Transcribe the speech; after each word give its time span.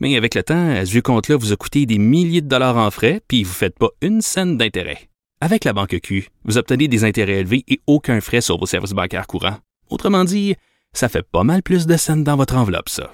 Mais 0.00 0.16
avec 0.16 0.34
le 0.34 0.42
temps, 0.42 0.84
ce 0.84 0.90
vieux 0.90 1.02
compte-là 1.02 1.36
vous 1.36 1.52
a 1.52 1.56
coûté 1.56 1.86
des 1.86 1.98
milliers 1.98 2.40
de 2.40 2.48
dollars 2.48 2.78
en 2.78 2.90
frais, 2.90 3.20
puis 3.28 3.44
vous 3.44 3.50
ne 3.50 3.54
faites 3.54 3.78
pas 3.78 3.90
une 4.00 4.22
scène 4.22 4.56
d'intérêt. 4.56 5.08
Avec 5.42 5.64
la 5.64 5.72
banque 5.72 5.98
Q, 6.02 6.28
vous 6.44 6.58
obtenez 6.58 6.88
des 6.88 7.04
intérêts 7.04 7.40
élevés 7.40 7.64
et 7.68 7.80
aucun 7.86 8.20
frais 8.20 8.40
sur 8.40 8.58
vos 8.58 8.66
services 8.66 8.92
bancaires 8.92 9.26
courants. 9.26 9.58
Autrement 9.88 10.24
dit, 10.24 10.54
ça 10.92 11.08
fait 11.08 11.22
pas 11.22 11.44
mal 11.44 11.62
plus 11.62 11.86
de 11.86 11.96
scènes 11.96 12.24
dans 12.24 12.36
votre 12.36 12.56
enveloppe, 12.56 12.88
ça. 12.88 13.12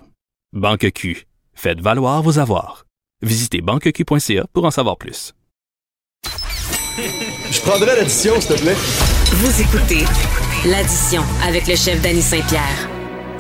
Banque 0.53 0.91
Q, 0.93 1.27
faites 1.55 1.81
valoir 1.81 2.23
vos 2.23 2.39
avoirs. 2.39 2.87
Visitez 3.23 3.61
banqueq.ca 3.61 4.47
pour 4.53 4.65
en 4.65 4.71
savoir 4.71 4.97
plus. 4.97 5.35
Je 7.51 7.61
prendrai 7.61 7.97
l'addition, 7.97 8.41
s'il 8.41 8.57
te 8.57 8.61
plaît. 8.63 8.75
Vous 8.75 9.61
écoutez 9.61 10.05
l'addition 10.69 11.23
avec 11.45 11.67
le 11.67 11.77
chef 11.77 12.01
Danny 12.03 12.23
Saint-Pierre. 12.23 12.96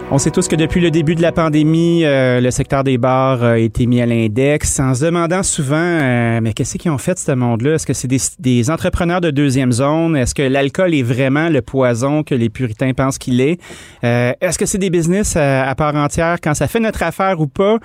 On 0.08 0.18
sait 0.18 0.30
tous 0.30 0.46
que 0.46 0.54
depuis 0.54 0.80
le 0.80 0.92
début 0.92 1.16
de 1.16 1.20
la 1.20 1.32
pandémie, 1.32 2.04
euh, 2.04 2.40
le 2.40 2.52
secteur 2.52 2.84
des 2.84 2.96
bars 2.96 3.42
a 3.42 3.58
été 3.58 3.86
mis 3.86 4.00
à 4.00 4.06
l'index 4.06 4.78
en 4.78 4.94
se 4.94 5.04
demandant 5.04 5.42
souvent, 5.42 5.76
euh, 5.76 6.38
mais 6.40 6.52
qu'est-ce 6.52 6.78
qu'ils 6.78 6.92
ont 6.92 6.96
fait 6.98 7.18
ce 7.18 7.32
monde-là? 7.32 7.74
Est-ce 7.74 7.86
que 7.86 7.92
c'est 7.92 8.06
des, 8.06 8.70
entrepreneurs 8.70 9.20
de 9.20 9.32
deuxième 9.32 9.72
zone? 9.72 10.16
Est-ce 10.16 10.32
que 10.32 10.42
l'alcool 10.42 10.94
est 10.94 11.02
vraiment 11.02 11.48
le 11.48 11.60
poison 11.60 12.22
que 12.22 12.36
les 12.36 12.48
puritains 12.50 12.92
pensent 12.94 13.18
qu'il 13.18 13.40
est? 13.40 13.60
Euh, 14.04 14.32
est-ce 14.40 14.58
que 14.58 14.64
c'est 14.64 14.78
des 14.78 14.90
business 14.90 15.34
à, 15.34 15.74
part 15.74 15.96
entière 15.96 16.36
quand 16.40 16.54
ça 16.54 16.68
fait 16.68 16.80
notre 16.80 17.02
affaire 17.02 17.40
ou 17.40 17.48
pas? 17.48 17.78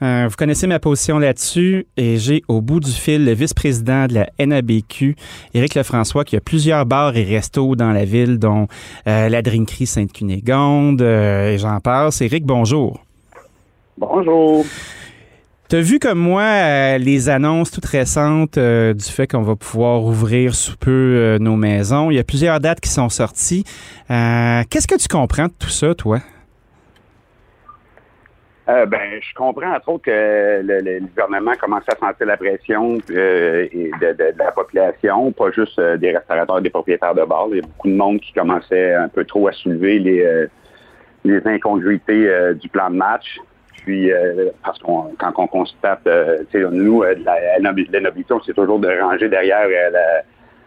vous 0.00 0.36
connaissez 0.36 0.66
ma 0.66 0.78
position 0.78 1.18
là-dessus 1.18 1.86
et 1.96 2.18
j'ai 2.18 2.42
au 2.46 2.60
bout 2.60 2.78
du 2.78 2.90
fil 2.90 3.24
le 3.24 3.32
vice-président 3.32 4.06
de 4.06 4.12
la 4.12 4.28
NABQ, 4.38 5.16
Éric 5.54 5.74
Lefrançois, 5.76 6.24
qui 6.24 6.36
a 6.36 6.42
plusieurs 6.42 6.84
bars 6.84 7.16
et 7.16 7.24
restos 7.24 7.74
dans 7.74 7.90
la 7.90 8.04
ville, 8.04 8.38
dont 8.38 8.68
la 9.06 9.40
Drinkerie 9.40 9.86
Sainte-Cunégonde, 9.86 11.00
j'en 11.64 11.80
passe. 11.80 12.20
Éric, 12.20 12.44
bonjour. 12.44 13.00
Bonjour. 13.96 14.64
Tu 15.70 15.76
as 15.76 15.80
vu 15.80 15.98
comme 15.98 16.18
moi 16.18 16.42
euh, 16.42 16.98
les 16.98 17.30
annonces 17.30 17.70
toutes 17.70 17.86
récentes 17.86 18.58
euh, 18.58 18.92
du 18.92 19.04
fait 19.04 19.26
qu'on 19.26 19.40
va 19.40 19.56
pouvoir 19.56 20.04
ouvrir 20.04 20.54
sous 20.54 20.76
peu 20.76 20.90
euh, 20.90 21.38
nos 21.38 21.56
maisons. 21.56 22.10
Il 22.10 22.16
y 22.16 22.18
a 22.18 22.24
plusieurs 22.24 22.60
dates 22.60 22.80
qui 22.80 22.90
sont 22.90 23.08
sorties. 23.08 23.64
Qu'est-ce 24.08 24.86
que 24.86 24.98
tu 24.98 25.08
comprends 25.08 25.46
de 25.46 25.52
tout 25.58 25.70
ça, 25.70 25.94
toi? 25.94 26.18
ben, 28.66 29.20
je 29.20 29.34
comprends 29.34 29.74
entre 29.74 29.88
autres 29.90 30.04
que 30.04 30.60
le, 30.62 31.00
gouvernement 31.00 31.52
commence 31.60 31.82
à 31.86 31.96
sentir 31.96 32.26
la 32.26 32.38
pression 32.38 32.96
de, 33.08 33.68
la 34.38 34.52
population, 34.52 35.32
pas 35.32 35.50
juste 35.50 35.78
des 35.78 36.16
restaurateurs, 36.16 36.62
des 36.62 36.70
propriétaires 36.70 37.14
de 37.14 37.24
bars. 37.24 37.48
Il 37.50 37.56
y 37.56 37.60
a 37.60 37.62
beaucoup 37.62 37.88
de 37.88 37.94
monde 37.94 38.20
qui 38.20 38.32
commençait 38.32 38.94
un 38.94 39.08
peu 39.08 39.24
trop 39.24 39.48
à 39.48 39.52
soulever 39.52 39.98
les 39.98 40.48
les 41.24 41.46
incongruités 41.46 42.28
euh, 42.28 42.54
du 42.54 42.68
plan 42.68 42.90
de 42.90 42.96
match. 42.96 43.38
Puis, 43.82 44.12
euh, 44.12 44.50
parce 44.62 44.78
qu'on 44.78 45.10
quand 45.18 45.32
on 45.36 45.46
constate, 45.46 46.06
euh, 46.06 46.38
nous, 46.70 47.02
la, 47.02 47.58
la 47.58 47.74
c'est 48.46 48.54
toujours 48.54 48.78
de 48.78 49.00
ranger 49.00 49.28
derrière 49.28 49.66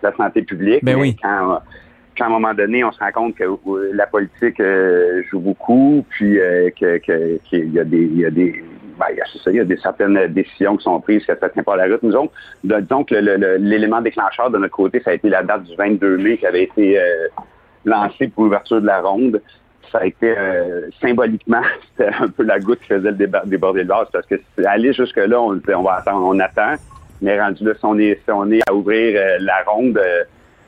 la, 0.01 0.11
santé 0.15 0.41
publique. 0.43 0.83
Ben 0.83 0.95
oui. 0.95 1.15
Quand, 1.21 1.59
quand, 2.17 2.25
à 2.25 2.27
un 2.27 2.31
moment 2.31 2.53
donné, 2.53 2.83
on 2.83 2.91
se 2.91 2.99
rend 2.99 3.11
compte 3.11 3.35
que 3.35 3.43
la 3.93 4.07
politique 4.07 4.61
joue 5.29 5.39
beaucoup, 5.39 6.05
puis 6.09 6.39
qu'il 6.75 7.73
y 7.73 7.79
a 7.79 7.83
des, 7.83 8.01
il 8.01 8.19
y 8.19 8.25
a 8.25 8.29
des 8.29 8.63
ben, 8.97 9.05
il 9.45 9.55
y 9.55 9.59
a 9.59 9.63
des 9.63 9.77
certaines 9.77 10.27
décisions 10.27 10.77
qui 10.77 10.83
sont 10.83 10.99
prises 11.01 11.23
que 11.25 11.37
ça 11.37 11.49
tient 11.49 11.63
pas 11.63 11.73
à 11.73 11.77
la 11.77 11.85
route. 11.85 12.01
Nous 12.03 12.15
autres, 12.15 12.31
donc 12.63 13.11
l'élément 13.11 14.01
déclencheur 14.01 14.49
de 14.49 14.57
notre 14.57 14.73
côté, 14.73 15.01
ça 15.03 15.11
a 15.11 15.13
été 15.13 15.29
la 15.29 15.43
date 15.43 15.63
du 15.63 15.75
22 15.75 16.17
mai 16.17 16.37
qui 16.37 16.45
avait 16.45 16.63
été 16.63 16.99
lancée 17.83 18.27
pour 18.29 18.45
l'ouverture 18.45 18.81
de 18.81 18.87
la 18.87 19.01
ronde 19.01 19.41
ça 19.91 19.99
a 19.99 20.05
été 20.05 20.33
euh, 20.37 20.89
symboliquement, 21.01 21.61
c'était 21.97 22.11
un 22.19 22.27
peu 22.27 22.43
la 22.43 22.59
goutte 22.59 22.79
qui 22.81 22.87
faisait 22.87 23.11
le 23.11 23.27
déborder 23.45 23.83
le 23.83 23.87
vase 23.87 24.07
parce 24.11 24.25
que 24.25 24.35
aller 24.65 24.93
jusque-là, 24.93 25.39
on 25.41 25.59
on 25.75 25.83
va 25.83 25.95
attendre, 25.95 26.25
on 26.25 26.39
attend. 26.39 26.75
Mais 27.21 27.39
rendu 27.39 27.63
là, 27.63 27.73
si 27.73 27.85
on 27.85 27.97
est, 27.97 28.19
si 28.23 28.31
on 28.31 28.51
est 28.51 28.61
à 28.69 28.73
ouvrir 28.73 29.19
euh, 29.19 29.37
la 29.39 29.63
ronde, 29.65 29.97
euh, 29.97 30.23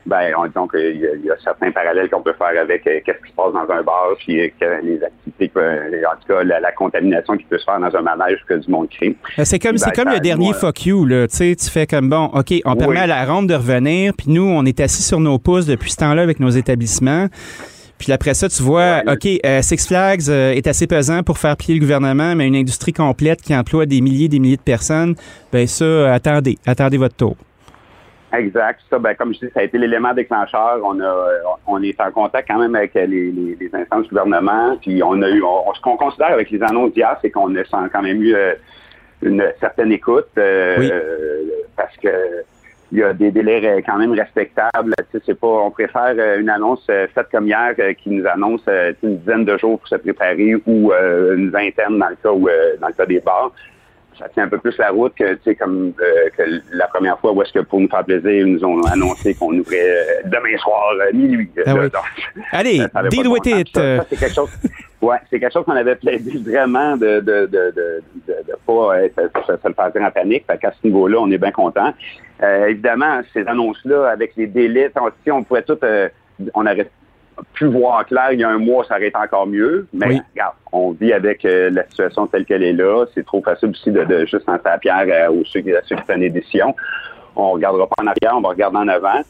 ben, 0.06 0.32
donc, 0.54 0.72
il 0.74 1.20
y, 1.24 1.30
a 1.30 1.36
certains 1.44 1.70
parallèles 1.70 2.08
qu'on 2.08 2.22
peut 2.22 2.32
faire 2.32 2.60
avec 2.60 2.82
qu'est-ce 2.82 3.22
qui 3.22 3.30
se 3.30 3.36
passe 3.36 3.52
dans 3.52 3.70
un 3.70 3.82
bar, 3.82 4.08
puis 4.18 4.36
les 4.36 5.00
activités, 5.04 5.52
en 5.54 6.16
tout 6.16 6.26
cas, 6.26 6.42
la, 6.42 6.72
contamination 6.72 7.36
qui 7.36 7.44
peut 7.44 7.58
se 7.58 7.64
faire 7.64 7.78
dans 7.78 7.94
un 7.94 8.00
manège 8.00 8.42
que 8.48 8.54
du 8.54 8.70
monde 8.70 8.88
crée. 8.88 9.14
C'est 9.44 9.58
comme, 9.58 9.76
c'est 9.76 9.94
comme 9.94 10.08
le 10.08 10.18
dernier 10.18 10.54
fuck 10.54 10.86
you, 10.86 11.04
là. 11.04 11.28
Tu 11.28 11.36
sais, 11.36 11.54
tu 11.54 11.68
fais 11.70 11.86
comme, 11.86 12.08
bon, 12.08 12.24
OK, 12.32 12.54
on 12.64 12.76
permet 12.76 13.00
à 13.00 13.06
la 13.06 13.26
ronde 13.26 13.48
de 13.48 13.54
revenir, 13.54 14.14
puis 14.16 14.30
nous, 14.30 14.42
on 14.42 14.64
est 14.64 14.80
assis 14.80 15.02
sur 15.02 15.20
nos 15.20 15.38
pouces 15.38 15.66
depuis 15.66 15.90
ce 15.90 15.98
temps-là 15.98 16.22
avec 16.22 16.40
nos 16.40 16.50
établissements. 16.50 17.28
Puis 18.00 18.12
après 18.12 18.32
ça, 18.32 18.48
tu 18.48 18.62
vois, 18.62 19.02
OK, 19.06 19.26
euh, 19.44 19.60
Six 19.60 19.86
Flags 19.86 20.22
euh, 20.30 20.52
est 20.52 20.66
assez 20.66 20.86
pesant 20.86 21.22
pour 21.22 21.36
faire 21.36 21.54
plier 21.54 21.74
le 21.74 21.80
gouvernement, 21.80 22.34
mais 22.34 22.48
une 22.48 22.56
industrie 22.56 22.94
complète 22.94 23.42
qui 23.42 23.54
emploie 23.54 23.84
des 23.84 24.00
milliers 24.00 24.24
et 24.24 24.28
des 24.28 24.38
milliers 24.38 24.56
de 24.56 24.62
personnes, 24.62 25.14
ben 25.52 25.66
ça, 25.66 26.14
attendez, 26.14 26.56
attendez 26.66 26.96
votre 26.96 27.14
tour. 27.14 27.36
Exact. 28.32 28.80
Ça, 28.88 28.98
ben, 28.98 29.14
comme 29.14 29.34
je 29.34 29.40
dis, 29.40 29.52
ça 29.52 29.60
a 29.60 29.64
été 29.64 29.76
l'élément 29.76 30.14
déclencheur. 30.14 30.78
On 30.82 30.98
a, 30.98 31.26
on 31.66 31.82
est 31.82 32.00
en 32.00 32.10
contact 32.10 32.48
quand 32.48 32.58
même 32.58 32.74
avec 32.74 32.94
les, 32.94 33.06
les, 33.06 33.70
instances 33.74 34.04
du 34.04 34.08
gouvernement. 34.08 34.78
Puis 34.80 35.02
on 35.02 35.20
a 35.20 35.28
eu, 35.28 35.42
ce 35.74 35.80
qu'on 35.82 35.98
considère 35.98 36.28
avec 36.28 36.50
les 36.50 36.62
annonces 36.62 36.94
d'hier, 36.94 37.18
c'est 37.20 37.30
qu'on 37.30 37.54
a 37.54 37.88
quand 37.92 38.02
même 38.02 38.22
eu 38.22 38.34
euh, 38.34 38.54
une 39.20 39.44
certaine 39.60 39.92
écoute, 39.92 40.28
parce 40.34 41.96
que 42.02 42.08
il 42.92 42.98
y 42.98 43.02
a 43.02 43.12
des 43.12 43.30
délais 43.30 43.82
quand 43.86 43.98
même 43.98 44.12
respectables. 44.12 44.94
C'est 45.12 45.38
pas, 45.38 45.46
on 45.46 45.70
préfère 45.70 46.14
euh, 46.18 46.40
une 46.40 46.48
annonce 46.48 46.84
euh, 46.90 47.06
faite 47.14 47.28
comme 47.30 47.46
hier 47.46 47.74
euh, 47.78 47.92
qui 47.94 48.10
nous 48.10 48.26
annonce 48.26 48.62
une 49.02 49.18
dizaine 49.18 49.44
de 49.44 49.56
jours 49.58 49.78
pour 49.78 49.88
se 49.88 49.96
préparer 49.96 50.56
ou 50.66 50.92
une 50.92 51.50
vingtaine 51.50 51.98
dans 51.98 52.08
le 52.08 52.16
cas 52.16 52.32
où, 52.32 52.48
dans 52.80 52.88
le 52.88 52.92
cas 52.92 53.06
des 53.06 53.20
bars. 53.20 53.52
Ça 54.20 54.28
tient 54.28 54.44
un 54.44 54.48
peu 54.48 54.58
plus 54.58 54.76
la 54.78 54.90
route 54.90 55.14
que, 55.14 55.54
comme 55.54 55.92
que 55.94 56.42
la 56.72 56.86
première 56.88 57.18
fois 57.18 57.32
où 57.32 57.42
est-ce 57.42 57.52
que 57.52 57.60
pour 57.60 57.80
nous 57.80 57.88
faire 57.88 58.04
plaisir, 58.04 58.30
ils 58.30 58.46
nous 58.46 58.64
ont 58.64 58.82
annoncé 58.84 59.34
qu'on 59.34 59.52
ouvrait 59.52 60.22
demain 60.26 60.56
soir 60.58 60.92
minuit. 61.12 61.50
Ah 61.66 61.74
Allez, 62.52 62.84
deal 63.10 63.28
with 63.28 63.46
it. 63.46 63.68
c'est 63.74 64.16
quelque 64.18 64.34
chose. 64.34 64.50
Ouais, 65.00 65.16
c'est 65.30 65.40
quelque 65.40 65.52
chose 65.52 65.64
qu'on 65.64 65.72
avait 65.72 65.96
plaidé 65.96 66.38
vraiment 66.44 66.96
de 66.96 67.20
de 67.20 67.46
de 67.46 67.72
de, 67.74 68.02
de, 68.26 68.54
pas 68.66 68.98
se, 69.08 69.46
se, 69.46 69.68
le 69.68 69.74
faire 69.74 70.02
en 70.02 70.10
panique. 70.10 70.44
Fait 70.46 70.58
qu'à 70.58 70.72
ce 70.72 70.86
niveau-là, 70.86 71.18
on 71.20 71.30
est 71.30 71.38
bien 71.38 71.52
content. 71.52 71.94
Euh, 72.42 72.66
évidemment, 72.66 73.20
ces 73.32 73.46
annonces-là, 73.46 74.10
avec 74.10 74.36
les 74.36 74.46
délais, 74.46 74.90
si 75.24 75.30
on 75.30 75.42
pourrait 75.42 75.62
tout, 75.62 75.78
euh, 75.82 76.08
on 76.54 76.66
aurait 76.66 76.90
pu 77.54 77.66
voir 77.66 78.04
clair 78.06 78.32
il 78.32 78.40
y 78.40 78.44
a 78.44 78.48
un 78.48 78.58
mois, 78.58 78.84
ça 78.84 78.96
aurait 78.96 79.08
été 79.08 79.16
encore 79.16 79.46
mieux. 79.46 79.86
Mais 79.92 80.20
regarde, 80.32 80.54
on 80.72 80.92
vit 80.92 81.12
avec 81.12 81.44
euh, 81.44 81.70
la 81.70 81.84
situation 81.88 82.26
telle 82.26 82.44
qu'elle 82.44 82.62
est 82.62 82.72
là. 82.72 83.06
C'est 83.14 83.24
trop 83.24 83.42
facile 83.42 83.70
aussi 83.70 83.90
de, 83.90 84.04
de 84.04 84.24
juste 84.26 84.46
lancer 84.46 84.62
la 84.64 84.78
pierre 84.78 85.32
aux 85.32 85.44
ceux, 85.44 85.62
ceux 85.84 85.96
qui 85.96 86.02
prennent 86.02 86.20
des 86.20 86.30
décisions. 86.30 86.74
On 87.36 87.52
regardera 87.52 87.86
pas 87.86 88.02
en 88.02 88.06
arrière, 88.06 88.36
on 88.36 88.40
va 88.40 88.50
regarder 88.50 88.78
en 88.78 88.88
avant. 88.88 89.22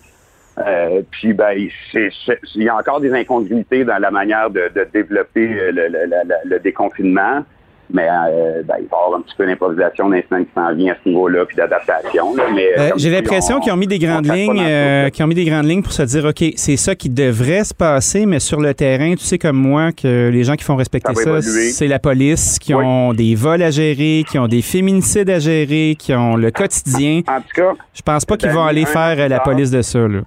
puis 1.11 1.33
ben, 1.33 1.53
il 1.55 2.63
y 2.63 2.69
a 2.69 2.77
encore 2.77 3.01
des 3.01 3.13
incongruités 3.13 3.85
dans 3.85 3.99
la 3.99 4.11
manière 4.11 4.51
de, 4.51 4.71
développer 4.93 5.71
le 5.73 6.59
déconfinement. 6.59 7.45
Mais 7.93 8.09
euh, 8.09 8.63
ben, 8.65 8.77
il 8.81 8.87
va 8.89 8.97
y 8.97 9.01
avoir 9.05 9.19
un 9.19 9.23
petit 9.23 9.35
peu 9.37 9.47
d'improvisation 9.47 10.09
d'instant 10.09 10.39
qui 10.39 10.51
s'en 10.55 10.75
vient 10.75 10.93
à 10.93 10.97
ce 11.03 11.09
niveau-là, 11.09 11.45
puis 11.47 11.57
d'adaptation. 11.57 12.35
Mais 12.55 12.79
euh, 12.79 12.91
j'ai 12.97 13.11
l'impression 13.11 13.61
qu'ils 13.61 13.73
ont 13.73 13.77
mis 13.77 13.87
des 13.87 13.99
grandes 13.99 14.27
lignes, 14.27 14.61
euh, 14.61 15.09
qui 15.11 15.23
ont 15.23 15.27
mis 15.27 15.35
des 15.35 15.45
grandes 15.45 15.67
lignes 15.67 15.83
pour 15.83 15.93
se 15.93 16.03
dire, 16.03 16.25
ok, 16.25 16.45
c'est 16.57 16.77
ça 16.77 16.95
qui 16.95 17.09
devrait 17.09 17.65
se 17.65 17.75
passer, 17.75 18.27
mais 18.27 18.41
sur 18.41 18.61
le 18.61 18.75
terrain, 18.75 19.15
tu 19.15 19.25
sais 19.25 19.39
comme 19.39 19.57
moi 19.57 19.93
que 19.93 20.29
les 20.29 20.45
gens 20.45 20.55
qui 20.55 20.65
font 20.65 20.77
respecter 20.77 21.15
ça, 21.15 21.41
c'est 21.43 21.89
la 21.89 21.99
police, 21.99 22.59
qui 22.59 22.75
ont 22.75 23.13
des 23.13 23.35
vols 23.35 23.63
à 23.63 23.71
gérer, 23.71 24.25
qui 24.29 24.39
ont 24.39 24.49
des 24.49 24.63
féminicides 24.63 25.31
à 25.31 25.39
gérer, 25.39 25.97
qui 25.99 26.15
ont 26.15 26.37
le 26.37 26.51
quotidien. 26.51 27.23
En 27.29 27.41
tout 27.41 27.55
cas, 27.55 27.73
je 27.95 28.03
pense 28.03 28.25
pas 28.25 28.37
qu'ils 28.37 28.51
vont 28.51 28.65
aller 28.65 28.87
faire 28.87 29.29
la 29.29 29.41
police 29.41 29.71
de 29.71 29.83
ça. 29.83 30.01
Là 30.01 30.21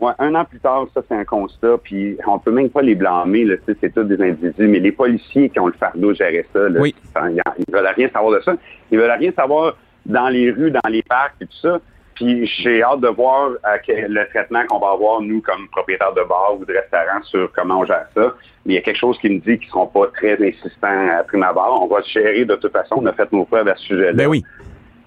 un 0.00 0.34
an 0.34 0.44
plus 0.44 0.60
tard, 0.60 0.86
ça, 0.92 1.02
c'est 1.08 1.14
un 1.14 1.24
constat, 1.24 1.78
puis 1.82 2.16
on 2.26 2.38
peut 2.38 2.50
même 2.50 2.68
pas 2.68 2.82
les 2.82 2.94
blâmer, 2.94 3.44
là, 3.44 3.54
c'est 3.66 3.94
tous 3.94 4.04
des 4.04 4.20
individus, 4.20 4.66
mais 4.66 4.80
les 4.80 4.92
policiers 4.92 5.48
qui 5.48 5.60
ont 5.60 5.66
le 5.66 5.72
fardeau 5.72 6.10
de 6.10 6.16
gérer 6.16 6.46
ça, 6.52 6.68
là, 6.68 6.80
oui. 6.80 6.94
ils 7.16 7.74
veulent 7.74 7.92
rien 7.94 8.08
savoir 8.10 8.32
de 8.32 8.40
ça. 8.40 8.54
Ils 8.90 8.98
veulent 8.98 9.10
rien 9.10 9.32
savoir 9.32 9.76
dans 10.06 10.28
les 10.28 10.50
rues, 10.50 10.70
dans 10.70 10.88
les 10.88 11.02
parcs 11.02 11.34
et 11.40 11.46
tout 11.46 11.56
ça. 11.62 11.80
Puis 12.14 12.46
j'ai 12.46 12.82
hâte 12.82 13.00
de 13.00 13.08
voir 13.08 13.50
euh, 13.50 13.76
le 13.88 14.28
traitement 14.28 14.64
qu'on 14.68 14.78
va 14.78 14.92
avoir, 14.92 15.20
nous, 15.20 15.40
comme 15.40 15.68
propriétaires 15.68 16.12
de 16.12 16.22
bars 16.22 16.54
ou 16.58 16.64
de 16.64 16.72
restaurants, 16.72 17.22
sur 17.24 17.50
comment 17.52 17.80
on 17.80 17.84
gère 17.84 18.06
ça. 18.14 18.34
Mais 18.64 18.74
il 18.74 18.76
y 18.76 18.78
a 18.78 18.82
quelque 18.82 18.98
chose 18.98 19.18
qui 19.18 19.28
me 19.30 19.38
dit 19.38 19.58
qu'ils 19.58 19.66
ne 19.66 19.72
seront 19.72 19.86
pas 19.86 20.06
très 20.14 20.34
insistants 20.34 21.08
à 21.18 21.24
prime 21.24 21.42
abord. 21.42 21.82
On 21.82 21.92
va 21.92 22.02
gérer 22.02 22.44
de 22.44 22.54
toute 22.54 22.72
façon. 22.72 22.96
On 22.98 23.06
a 23.06 23.12
fait 23.12 23.30
nos 23.32 23.44
preuves 23.44 23.66
à 23.66 23.74
ce 23.74 23.84
sujet-là. 23.86 24.12
Ben 24.12 24.26
oui. 24.28 24.44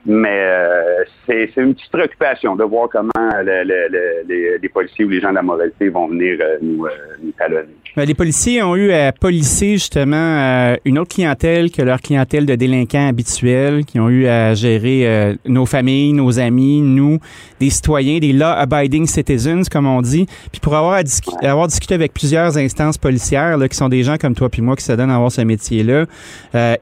Mais 0.09 0.39
euh, 0.39 1.03
c'est 1.25 1.51
une 1.57 1.75
petite 1.75 1.91
préoccupation 1.91 2.55
de 2.55 2.63
voir 2.63 2.87
comment 2.89 3.11
les, 3.43 4.69
policiers 4.69 5.03
ou 5.03 5.09
les 5.09 5.19
gens 5.19 5.31
de 5.31 5.35
la 5.35 5.41
moralité 5.41 5.89
vont 5.89 6.07
venir 6.07 6.37
euh, 6.39 6.55
nous, 6.61 6.85
euh, 6.85 6.91
nous 7.21 7.31
talonner. 7.31 7.67
Ben, 7.93 8.05
les 8.05 8.13
policiers 8.13 8.63
ont 8.63 8.77
eu 8.77 8.93
à 8.93 9.11
policer 9.11 9.73
justement 9.73 10.77
une 10.85 10.97
autre 10.97 11.13
clientèle 11.13 11.71
que 11.71 11.81
leur 11.81 11.99
clientèle 11.99 12.45
de 12.45 12.55
délinquants 12.55 13.09
habituels, 13.09 13.83
qui 13.83 13.99
ont 13.99 14.07
eu 14.07 14.27
à 14.27 14.53
gérer 14.53 15.35
nos 15.45 15.65
familles, 15.65 16.13
nos 16.13 16.39
amis, 16.39 16.81
nous, 16.81 17.17
des 17.59 17.71
citoyens, 17.71 18.19
des 18.19 18.33
law-abiding 18.33 19.07
citizens, 19.07 19.67
comme 19.69 19.87
on 19.87 20.01
dit. 20.03 20.27
Puis 20.51 20.61
pour 20.61 20.75
avoir, 20.75 21.01
avoir 21.41 21.67
discuté 21.67 21.95
avec 21.95 22.13
plusieurs 22.13 22.55
instances 22.57 22.99
policières, 22.99 23.57
là, 23.57 23.67
qui 23.67 23.75
sont 23.75 23.89
des 23.89 24.03
gens 24.03 24.17
comme 24.17 24.35
toi 24.35 24.47
puis 24.47 24.61
moi 24.61 24.75
qui 24.75 24.83
se 24.83 24.91
donnent 24.93 25.09
à 25.09 25.15
avoir 25.15 25.31
ce 25.31 25.41
métier-là, 25.41 26.05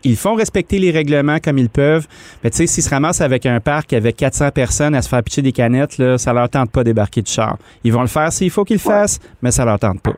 ils 0.04 0.18
font 0.18 0.36
respecter 0.36 0.80
les 0.80 0.92
règlements 0.92 1.38
comme 1.40 1.58
ils 1.58 1.70
peuvent. 1.70 2.08
Mais 2.44 2.50
tu 2.50 2.58
sais, 2.58 2.68
s'ils 2.68 2.84
se 2.84 2.90
ramassent 2.90 3.15
avec 3.22 3.46
un 3.46 3.60
parc 3.60 3.94
avec 3.94 4.18
400 4.18 4.52
personnes 4.52 4.96
à 4.96 5.02
se 5.02 5.10
faire 5.10 5.24
pitcher 5.24 5.42
des 5.42 5.52
canettes, 5.52 5.98
là, 5.98 6.18
ça 6.18 6.34
leur 6.34 6.50
tente 6.50 6.72
pas 6.72 6.82
de 6.82 6.86
débarquer 6.86 7.22
du 7.22 7.32
char. 7.32 7.58
Ils 7.84 7.94
vont 7.94 8.02
le 8.02 8.08
faire 8.08 8.32
s'il 8.32 8.50
faut 8.50 8.64
qu'ils 8.64 8.78
le 8.78 8.82
fassent, 8.82 9.20
mais 9.42 9.52
ça 9.52 9.66
leur 9.66 9.80
tente 9.80 10.02
pas. 10.02 10.16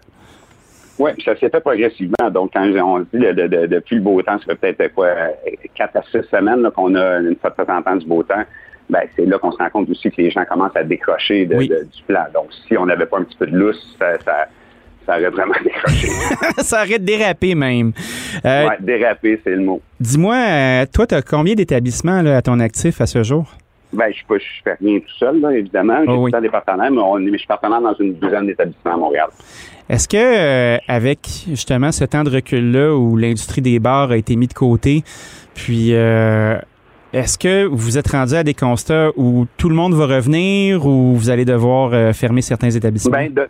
Oui, 0.99 1.11
ça 1.23 1.35
s'est 1.37 1.49
fait 1.49 1.59
progressivement. 1.59 2.31
Donc, 2.31 2.53
quand 2.53 2.65
on 2.83 2.99
dit 3.01 3.07
depuis 3.13 3.97
le 3.97 4.01
beau 4.01 4.21
temps, 4.23 4.39
ça 4.39 4.55
fait 4.55 4.73
peut-être 4.73 4.95
quoi, 4.95 5.09
4 5.75 5.95
à 5.95 6.01
6 6.01 6.29
semaines 6.31 6.69
qu'on 6.75 6.95
a 6.95 7.19
une 7.19 7.35
fois 7.35 7.51
de 7.51 7.63
temps 7.63 7.77
en 7.77 7.81
temps 7.83 7.95
du 7.95 8.05
beau 8.05 8.23
temps. 8.23 8.43
Ben, 8.89 9.01
c'est 9.15 9.25
là 9.25 9.37
qu'on 9.37 9.51
se 9.51 9.57
rend 9.57 9.69
compte 9.69 9.89
aussi 9.89 10.09
que 10.09 10.21
les 10.21 10.31
gens 10.31 10.45
commencent 10.45 10.75
à 10.75 10.83
décrocher 10.83 11.45
du 11.45 12.03
plan. 12.07 12.25
Donc, 12.33 12.47
si 12.67 12.77
on 12.77 12.85
n'avait 12.85 13.05
pas 13.05 13.19
un 13.19 13.23
petit 13.23 13.37
peu 13.37 13.45
de 13.45 13.55
lousse, 13.55 13.95
ça, 13.99 14.17
ça 14.25 14.47
aurait 15.13 15.29
vraiment 15.29 15.55
décroché. 15.63 16.07
ça 16.57 16.83
aurait 16.83 16.99
dérapé 16.99 17.55
même. 17.55 17.93
Euh, 18.45 18.67
oui, 18.69 18.75
déraper, 18.79 19.39
c'est 19.43 19.55
le 19.55 19.61
mot. 19.61 19.81
Dis-moi, 19.99 20.35
euh, 20.35 20.85
toi, 20.93 21.07
tu 21.07 21.15
as 21.15 21.21
combien 21.21 21.55
d'établissements 21.55 22.25
à 22.25 22.41
ton 22.41 22.59
actif 22.59 23.01
à 23.01 23.05
ce 23.05 23.23
jour? 23.23 23.45
Ben, 23.93 24.11
je 24.13 24.33
ne 24.33 24.39
fais 24.63 24.73
rien 24.81 24.99
tout 24.99 25.13
seul, 25.17 25.41
évidemment. 25.55 26.01
J'ai 26.05 26.11
oh, 26.11 26.41
des 26.41 26.49
partenaires, 26.49 26.91
mais, 26.91 27.31
je 27.31 27.37
suis 27.37 27.47
partenaire 27.47 27.81
dans 27.81 27.93
une 27.93 28.15
douzaine 28.15 28.45
d'établissements 28.47 28.93
à 28.93 28.97
Montréal. 28.97 29.27
Est-ce 29.87 30.09
que, 30.09 30.17
euh, 30.17 30.77
avec 30.89 31.19
justement 31.47 31.93
ce 31.93 32.03
temps 32.03 32.25
de 32.25 32.29
recul-là 32.29 32.93
où 32.93 33.15
l'industrie 33.15 33.61
des 33.61 33.79
bars 33.79 34.11
a 34.11 34.17
été 34.17 34.35
mise 34.35 34.49
de 34.49 34.53
côté, 34.53 35.03
puis 35.55 35.91
est-ce 35.91 37.37
que 37.37 37.63
vous 37.65 37.97
êtes 37.97 38.09
rendu 38.09 38.35
à 38.35 38.43
des 38.43 38.53
constats 38.53 39.11
où 39.15 39.47
tout 39.55 39.69
le 39.69 39.75
monde 39.75 39.93
va 39.93 40.05
revenir 40.05 40.85
ou 40.85 41.15
vous 41.15 41.29
allez 41.29 41.45
devoir 41.45 42.13
fermer 42.13 42.41
certains 42.41 42.69
établissements? 42.69 43.11
Ben, 43.11 43.33
de 43.33 43.47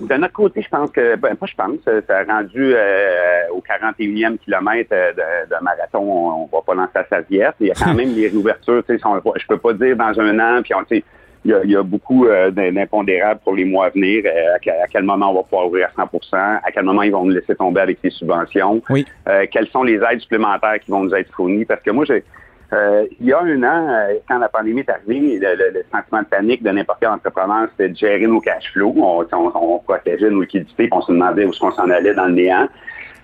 notre 0.00 0.32
côté, 0.32 0.62
je 0.62 0.68
pense 0.68 0.90
que, 0.90 1.16
ben, 1.16 1.34
pas 1.36 1.46
je 1.46 1.54
pense, 1.54 1.78
ça 1.84 2.18
a 2.18 2.24
rendu 2.24 2.72
euh, 2.74 3.48
au 3.52 3.60
41e 3.60 4.38
kilomètre 4.38 4.90
euh, 4.92 5.12
de, 5.12 5.64
marathon, 5.64 6.00
on, 6.00 6.44
ne 6.46 6.50
va 6.50 6.62
pas 6.64 6.74
lancer 6.74 6.92
la 6.94 7.06
serviette. 7.06 7.54
Il 7.60 7.68
y 7.68 7.70
a 7.70 7.74
quand 7.74 7.94
même 7.94 8.14
des 8.14 8.28
réouvertures, 8.28 8.82
tu 8.86 8.98
sais, 8.98 9.02
je 9.36 9.46
peux 9.46 9.58
pas 9.58 9.72
dire 9.72 9.96
dans 9.96 10.18
un 10.18 10.38
an, 10.38 10.62
puis 10.62 10.74
on, 10.74 10.84
il 10.90 11.50
y, 11.50 11.54
a, 11.54 11.64
il 11.64 11.70
y 11.70 11.76
a 11.76 11.82
beaucoup 11.82 12.26
euh, 12.26 12.50
d'impondérables 12.50 13.40
pour 13.42 13.54
les 13.54 13.64
mois 13.64 13.86
à 13.86 13.90
venir. 13.90 14.24
À, 14.26 14.86
quel 14.88 15.04
moment 15.04 15.30
on 15.30 15.34
va 15.34 15.42
pouvoir 15.42 15.68
ouvrir 15.68 15.88
à 15.96 16.02
100% 16.02 16.34
À 16.34 16.70
quel 16.72 16.84
moment 16.84 17.02
ils 17.02 17.12
vont 17.12 17.24
nous 17.24 17.30
laisser 17.30 17.54
tomber 17.54 17.80
avec 17.80 17.98
les 18.02 18.10
subventions? 18.10 18.82
Oui. 18.90 19.06
quelles 19.50 19.68
sont 19.68 19.82
les 19.82 19.94
aides 19.94 20.20
supplémentaires 20.20 20.78
qui 20.80 20.90
vont 20.90 21.02
nous 21.02 21.14
être 21.14 21.32
fournies? 21.32 21.64
Parce 21.64 21.80
que 21.80 21.90
moi, 21.90 22.04
j'ai 22.04 22.24
euh, 22.72 23.06
il 23.20 23.26
y 23.26 23.32
a 23.32 23.40
un 23.40 23.62
an, 23.62 23.88
euh, 23.88 24.14
quand 24.28 24.38
la 24.38 24.48
pandémie 24.48 24.80
est 24.80 24.90
arrivée, 24.90 25.40
le, 25.40 25.82
sentiment 25.92 26.22
de 26.22 26.26
panique 26.26 26.62
de 26.62 26.70
n'importe 26.70 26.98
quel 27.00 27.10
entrepreneur, 27.10 27.68
c'était 27.70 27.88
de 27.88 27.96
gérer 27.96 28.26
nos 28.26 28.40
cash 28.40 28.72
flows. 28.72 28.94
On, 28.96 29.26
on, 29.32 29.78
protégeait 29.78 30.30
nos 30.30 30.42
liquidités, 30.42 30.88
on 30.92 31.00
se 31.00 31.10
demandait 31.10 31.44
où 31.46 31.50
est-ce 31.50 31.58
qu'on 31.58 31.72
s'en 31.72 31.90
allait 31.90 32.14
dans 32.14 32.26
le 32.26 32.34
néant. 32.34 32.68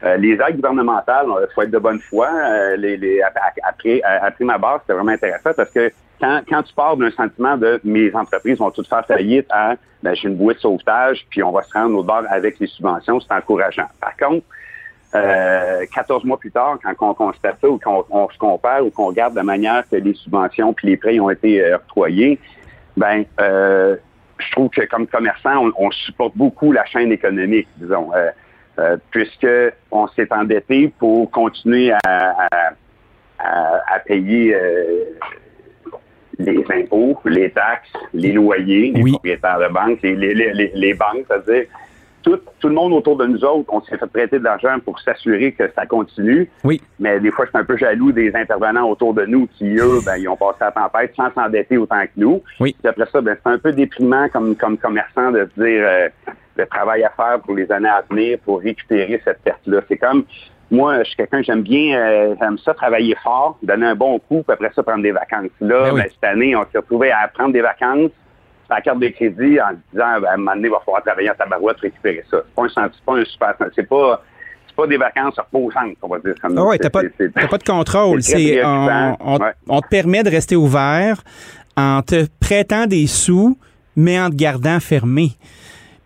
Euh, 0.04 0.16
les 0.16 0.32
aides 0.32 0.56
gouvernementales, 0.56 1.26
il 1.28 1.54
faut 1.54 1.62
être 1.62 1.70
de 1.70 1.78
bonne 1.78 2.00
foi. 2.00 2.28
les, 2.76 3.22
après, 3.22 4.02
après 4.02 4.44
ma 4.44 4.58
base, 4.58 4.80
c'était 4.82 4.94
vraiment 4.94 5.12
intéressant 5.12 5.50
parce 5.56 5.70
que 5.70 5.90
quand, 6.20 6.40
quand 6.48 6.62
tu 6.62 6.74
pars 6.74 6.96
d'un 6.96 7.10
sentiment 7.10 7.56
de 7.56 7.80
mes 7.84 8.14
entreprises 8.14 8.58
vont 8.58 8.70
toutes 8.70 8.88
faire 8.88 9.06
faillite 9.06 9.46
à 9.50 9.76
ben, 10.02 10.14
j'ai 10.14 10.28
une 10.28 10.36
bouée 10.36 10.54
de 10.54 10.58
sauvetage, 10.60 11.26
puis 11.30 11.42
on 11.42 11.52
va 11.52 11.62
se 11.62 11.72
rendre 11.72 11.98
au 11.98 12.02
bord 12.02 12.22
avec 12.28 12.58
les 12.58 12.66
subventions, 12.66 13.20
c'est 13.20 13.32
encourageant. 13.32 13.86
Par 14.00 14.16
contre, 14.16 14.44
euh, 15.14 15.84
14 15.94 16.24
mois 16.24 16.38
plus 16.38 16.50
tard, 16.50 16.78
quand 16.82 17.10
on 17.10 17.14
constate 17.14 17.58
ça 17.60 17.68
ou 17.68 17.78
qu'on 17.78 18.28
se 18.28 18.38
compare 18.38 18.84
ou 18.84 18.90
qu'on 18.90 19.06
regarde 19.06 19.34
la 19.34 19.42
manière 19.42 19.88
que 19.88 19.96
les 19.96 20.14
subventions 20.14 20.72
puis 20.72 20.88
les 20.88 20.96
prêts 20.96 21.18
ont 21.20 21.30
été 21.30 21.62
euh, 21.62 21.76
octroyés, 21.76 22.38
ben 22.96 23.24
euh, 23.40 23.96
je 24.38 24.50
trouve 24.52 24.70
que 24.70 24.82
comme 24.86 25.06
commerçant, 25.06 25.70
on, 25.78 25.90
supporte 25.90 26.36
beaucoup 26.36 26.72
la 26.72 26.84
chaîne 26.86 27.12
économique, 27.12 27.68
disons, 27.76 28.10
euh, 28.14 28.30
euh 28.78 28.96
puisque 29.10 29.46
on 29.90 30.06
s'est 30.08 30.30
endetté 30.32 30.92
pour 30.98 31.30
continuer 31.30 31.92
à, 32.04 32.48
à, 33.38 33.98
payer 34.04 34.54
euh, 34.54 35.04
les 36.38 36.64
impôts, 36.70 37.18
les 37.24 37.50
taxes, 37.50 37.88
les 38.12 38.32
loyers, 38.32 38.92
les 38.92 39.10
propriétaires 39.12 39.58
de 39.58 39.68
banques, 39.68 40.00
les, 40.02 40.14
les, 40.14 40.34
les, 40.52 40.70
les 40.74 40.94
banques, 40.94 41.24
c'est-à-dire 41.28 41.66
tout, 42.26 42.68
le 42.68 42.74
monde 42.74 42.92
autour 42.92 43.16
de 43.16 43.26
nous 43.26 43.44
autres, 43.44 43.72
on 43.72 43.80
s'est 43.82 43.96
fait 43.96 44.06
prêter 44.06 44.38
de 44.38 44.44
l'argent 44.44 44.78
pour 44.84 44.98
s'assurer 45.00 45.52
que 45.52 45.70
ça 45.74 45.86
continue. 45.86 46.50
Oui. 46.64 46.82
Mais 46.98 47.20
des 47.20 47.30
fois, 47.30 47.44
je 47.44 47.50
suis 47.50 47.58
un 47.58 47.64
peu 47.64 47.76
jaloux 47.76 48.10
des 48.10 48.34
intervenants 48.34 48.88
autour 48.88 49.14
de 49.14 49.24
nous 49.24 49.46
qui, 49.46 49.76
eux, 49.76 50.00
ben, 50.04 50.16
ils 50.16 50.28
ont 50.28 50.36
passé 50.36 50.58
la 50.60 50.72
tempête 50.72 51.12
sans 51.16 51.32
s'endetter 51.32 51.78
autant 51.78 52.02
que 52.02 52.10
nous. 52.16 52.42
Oui. 52.58 52.74
Puis 52.78 52.88
après 52.88 53.06
ça, 53.12 53.20
ben, 53.20 53.36
c'est 53.42 53.52
un 53.52 53.58
peu 53.58 53.72
déprimant 53.72 54.28
comme, 54.28 54.56
comme 54.56 54.76
commerçant 54.76 55.30
de 55.30 55.48
se 55.54 55.62
dire 55.62 55.82
euh, 55.86 56.08
le 56.56 56.66
travail 56.66 57.04
à 57.04 57.10
faire 57.10 57.40
pour 57.40 57.54
les 57.54 57.70
années 57.70 57.88
à 57.88 58.02
venir 58.10 58.38
pour 58.44 58.60
récupérer 58.60 59.20
cette 59.24 59.40
perte-là. 59.42 59.82
C'est 59.88 59.98
comme 59.98 60.24
moi, 60.70 60.98
je 60.98 61.04
suis 61.04 61.16
quelqu'un, 61.16 61.42
j'aime 61.42 61.62
bien, 61.62 61.96
euh, 61.96 62.34
j'aime 62.40 62.58
ça 62.58 62.74
travailler 62.74 63.16
fort, 63.22 63.56
donner 63.62 63.86
un 63.86 63.94
bon 63.94 64.18
coup, 64.18 64.42
puis 64.42 64.52
après 64.52 64.72
ça, 64.74 64.82
prendre 64.82 65.02
des 65.02 65.12
vacances. 65.12 65.50
Là, 65.60 65.92
ben, 65.92 66.06
cette 66.10 66.24
année, 66.24 66.56
on 66.56 66.64
s'est 66.72 66.78
retrouvé 66.78 67.12
à 67.12 67.28
prendre 67.28 67.52
des 67.52 67.60
vacances, 67.60 68.10
la 68.70 68.80
carte 68.80 68.98
de 68.98 69.08
crédit 69.08 69.60
en 69.60 69.72
disant 69.92 70.20
ben, 70.20 70.28
à 70.28 70.34
un 70.34 70.36
moment 70.36 70.54
donné, 70.54 70.68
il 70.68 70.70
va 70.70 70.80
falloir 70.84 71.02
travailler 71.02 71.30
en 71.30 71.34
tabarouette 71.34 71.76
pour 71.76 71.82
récupérer 71.82 72.24
ça. 72.30 72.38
C'est 72.44 72.54
pas 72.54 72.80
un, 72.80 72.90
c'est 72.92 73.04
pas 73.04 73.14
un 73.14 73.24
super 73.24 73.54
c'est 73.74 73.88
pas 73.88 74.22
c'est 74.66 74.76
pas 74.76 74.86
des 74.86 74.96
vacances 74.96 75.38
reposantes, 75.38 75.96
on 76.02 76.08
va 76.08 76.18
dire 76.18 76.34
comme 76.40 76.58
ah 76.58 76.64
ouais, 76.64 76.78
t'as 76.78 76.90
pas, 76.90 77.02
pas 77.02 77.58
de 77.58 77.64
contrôle. 77.64 78.22
C'est, 78.22 78.64
on, 78.64 79.38
on, 79.68 79.80
te 79.80 79.88
permet 79.88 80.22
de 80.22 80.30
rester 80.30 80.56
ouvert 80.56 81.22
en 81.76 82.02
te 82.02 82.26
prêtant 82.40 82.86
des 82.86 83.06
sous, 83.06 83.58
mais 83.94 84.20
en 84.20 84.30
te 84.30 84.34
gardant 84.34 84.80
fermé. 84.80 85.32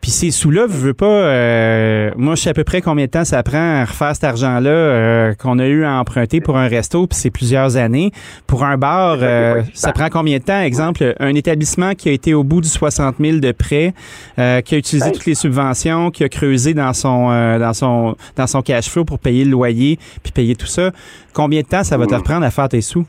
Puis 0.01 0.11
ces 0.11 0.31
sous-là, 0.31 0.67
je 0.69 0.77
veux 0.77 0.95
pas. 0.95 1.07
Euh, 1.07 2.11
moi, 2.17 2.35
je 2.35 2.43
sais 2.43 2.51
à 2.51 2.55
peu 2.55 2.65
près 2.65 2.81
combien 2.81 3.05
de 3.05 3.11
temps 3.11 3.25
ça 3.25 3.43
prend 3.43 3.81
à 3.81 3.85
refaire 3.85 4.15
cet 4.15 4.25
argent-là 4.25 4.71
euh, 4.71 5.35
qu'on 5.35 5.59
a 5.59 5.67
eu 5.67 5.85
à 5.85 5.93
emprunter 5.93 6.41
pour 6.41 6.57
un 6.57 6.69
resto, 6.69 7.07
puis 7.07 7.19
c'est 7.19 7.31
plusieurs 7.31 7.77
années. 7.77 8.11
Pour 8.47 8.65
un 8.65 8.79
bar, 8.79 9.19
euh, 9.21 9.63
ça 9.75 9.93
prend 9.93 10.09
combien 10.09 10.39
de 10.39 10.43
temps? 10.43 10.61
Exemple, 10.61 11.15
un 11.21 11.35
établissement 11.35 11.95
qui 11.95 12.09
a 12.09 12.13
été 12.13 12.33
au 12.33 12.45
bout 12.45 12.63
du 12.63 12.69
60 12.69 13.17
000 13.21 13.39
de 13.39 13.53
prêt, 13.53 13.93
qui 14.37 14.75
a 14.75 14.79
utilisé 14.79 15.13
toutes 15.13 15.27
les 15.27 15.35
subventions, 15.35 16.11
qui 16.11 16.25
a 16.25 16.29
creusé 16.29 16.73
dans 16.73 16.95
son 16.95 17.29
dans 17.59 17.75
son 17.75 18.17
dans 18.37 18.47
son 18.47 18.63
cash 18.63 18.89
flow 18.89 19.05
pour 19.05 19.19
payer 19.19 19.45
le 19.45 19.51
loyer, 19.51 19.99
puis 20.23 20.33
payer 20.33 20.57
tout 20.57 20.67
ça. 20.67 20.93
Combien 21.35 21.61
de 21.61 21.67
temps 21.67 21.85
ça 21.85 21.99
va 21.99 22.07
te 22.07 22.15
reprendre 22.15 22.45
à 22.45 22.51
faire 22.51 22.69
tes 22.69 22.81
sous? 22.81 23.05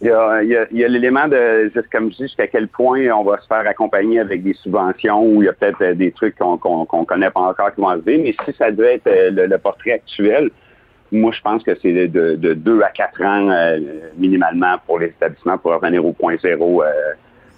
Il 0.00 0.06
y 0.06 0.10
a, 0.10 0.42
il 0.42 0.78
y 0.78 0.84
a, 0.84 0.88
l'élément 0.88 1.26
de, 1.26 1.72
juste 1.74 1.88
comme 1.90 2.12
je 2.12 2.18
dis, 2.18 2.22
jusqu'à 2.24 2.46
quel 2.46 2.68
point 2.68 3.08
on 3.10 3.24
va 3.24 3.40
se 3.40 3.46
faire 3.48 3.66
accompagner 3.66 4.20
avec 4.20 4.44
des 4.44 4.54
subventions 4.54 5.20
ou 5.20 5.42
il 5.42 5.46
y 5.46 5.48
a 5.48 5.52
peut-être 5.52 5.82
euh, 5.82 5.94
des 5.94 6.12
trucs 6.12 6.36
qu'on 6.36 6.56
qu'on 6.56 7.04
connaît 7.04 7.30
pas 7.30 7.40
encore 7.40 7.74
qui 7.74 7.80
vont 7.80 7.88
arriver. 7.88 8.18
Mais 8.18 8.34
si 8.44 8.56
ça 8.56 8.70
doit 8.70 8.92
être 8.92 9.08
euh, 9.08 9.30
le, 9.30 9.58
portrait 9.58 9.92
actuel, 9.92 10.50
moi, 11.10 11.32
je 11.32 11.40
pense 11.40 11.64
que 11.64 11.74
c'est 11.82 11.92
de, 11.92 12.36
de, 12.36 12.54
deux 12.54 12.80
à 12.82 12.90
quatre 12.90 13.20
ans 13.22 13.50
euh, 13.50 13.80
minimalement 14.16 14.76
pour 14.86 15.00
les 15.00 15.06
établissements 15.06 15.58
pour 15.58 15.72
revenir 15.72 16.04
au 16.04 16.12
point 16.12 16.36
zéro 16.40 16.82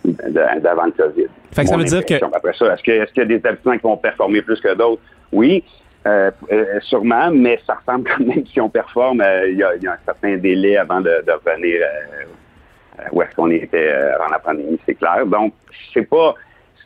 d'avant 0.04 0.86
le 0.86 0.92
COVID. 0.92 1.26
Fait 1.52 1.62
que 1.62 1.68
ça 1.68 1.76
veut 1.76 1.84
dire 1.84 2.06
que... 2.06 2.14
Après 2.24 2.54
ça, 2.54 2.72
est-ce 2.72 2.82
qu'il 2.82 2.94
est 2.94 3.16
y 3.16 3.20
a 3.20 3.24
des 3.26 3.34
établissements 3.34 3.76
qui 3.76 3.82
vont 3.82 3.96
performer 3.98 4.40
plus 4.40 4.60
que 4.60 4.74
d'autres? 4.74 5.02
Oui. 5.30 5.62
Euh, 6.06 6.30
euh, 6.50 6.80
sûrement, 6.82 7.30
mais 7.30 7.60
ça 7.66 7.74
ressemble 7.74 8.08
quand 8.08 8.24
même, 8.24 8.46
si 8.46 8.60
on 8.60 8.70
performe, 8.70 9.20
euh, 9.20 9.50
il 9.50 9.58
y, 9.58 9.62
a, 9.62 9.92
un 9.92 9.98
certain 10.06 10.36
délai 10.38 10.78
avant 10.78 11.00
de, 11.00 11.10
revenir 11.28 11.86
où 13.12 13.22
est-ce 13.22 13.34
qu'on 13.34 13.50
était 13.50 13.90
avant 13.90 14.30
la 14.30 14.38
pandémie, 14.38 14.78
c'est 14.86 14.94
clair. 14.94 15.26
Donc, 15.26 15.52
c'est 15.92 16.08
pas 16.08 16.34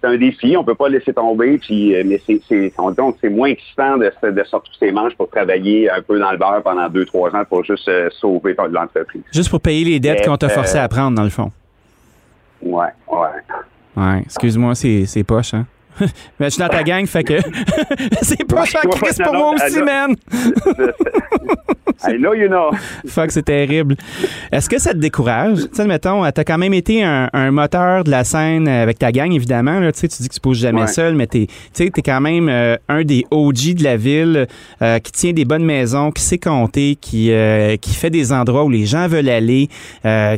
c'est 0.01 0.09
un 0.09 0.17
défi, 0.17 0.57
on 0.57 0.65
peut 0.65 0.75
pas 0.75 0.89
laisser 0.89 1.13
tomber, 1.13 1.59
puis 1.59 1.95
mais 2.05 2.21
c'est 2.27 2.41
donc 2.97 3.17
c'est 3.21 3.31
moins 3.31 3.49
excitant 3.49 3.97
de, 3.97 4.13
de 4.31 4.45
sortir 4.45 4.73
ses 4.79 4.93
manches 4.93 5.15
pour 5.17 5.31
travailler 5.31 5.91
un 5.91 6.03
peu 6.03 6.19
dans 6.19 6.31
le 6.31 6.37
beurre 6.37 6.63
pendant 6.63 6.89
deux, 6.89 7.05
trois 7.05 7.35
ans 7.35 7.45
pour 7.49 7.65
juste 7.65 7.91
sauver 8.21 8.55
l'entreprise. 8.71 9.23
Juste 9.33 9.51
pour 9.51 9.61
payer 9.61 9.85
les 9.85 10.01
dettes 10.01 10.25
qu'on 10.25 10.37
t'a 10.37 10.49
forcé 10.49 10.79
à 10.79 10.89
prendre, 10.89 11.17
dans 11.17 11.25
le 11.25 11.31
fond. 11.31 11.51
Ouais, 12.63 12.91
ouais. 13.09 13.29
Ouais, 13.97 14.21
excuse-moi, 14.25 14.75
c'est 14.75 15.25
poche, 15.25 15.55
hein? 15.55 15.67
Mais 16.41 16.47
je 16.47 16.51
suis 16.51 16.61
dans 16.61 16.69
ta 16.69 16.83
gang, 16.83 17.07
fait 17.07 17.25
que 17.25 17.35
c'est 18.23 18.45
pas 18.45 18.65
Chris 18.65 19.23
pour 19.23 19.35
moi 19.35 19.55
aussi, 19.55 19.83
man. 19.83 20.15
I 22.07 22.19
know 22.19 22.35
you 22.35 22.49
know. 22.49 22.71
Fuck, 23.07 23.31
c'est 23.31 23.45
terrible. 23.45 23.97
Est-ce 24.53 24.69
que 24.69 24.79
ça 24.79 24.93
te 24.93 24.99
décourage? 24.99 25.61
Tu 25.61 25.69
sais, 25.73 25.87
mettons, 25.87 26.29
t'as 26.31 26.45
quand 26.45 26.59
même 26.59 26.75
été 26.75 27.03
un, 27.03 27.51
moteur 27.51 28.05
de 28.05 28.11
la 28.11 28.25
scène 28.25 28.69
avec 28.69 28.99
ta 28.99 29.13
gang, 29.13 29.33
évidemment. 29.33 29.81
Là, 29.81 29.93
tu 29.93 30.07
dis 30.07 30.29
que 30.29 30.35
tu 30.35 30.41
poses 30.41 30.59
jamais 30.59 30.87
seul, 30.87 31.15
mais 31.15 31.27
t'es, 31.27 31.47
es 31.79 31.91
quand 31.91 32.21
même 32.21 32.49
euh, 32.49 32.77
un 32.89 33.05
des 33.05 33.25
OG 33.31 33.75
de 33.75 33.85
la 33.85 33.97
ville, 33.97 34.47
euh, 34.83 34.99
qui 34.99 35.13
tient 35.13 35.33
des 35.33 35.45
bonnes 35.45 35.65
maisons, 35.65 36.11
qui 36.11 36.23
sait 36.23 36.39
compter, 36.39 36.97
qui, 37.01 37.31
euh, 37.31 37.77
qui 37.77 37.95
fait 37.95 38.11
des 38.11 38.33
endroits 38.33 38.65
où 38.65 38.71
les 38.71 38.87
gens 38.87 39.07
veulent 39.09 39.29
aller, 39.29 39.69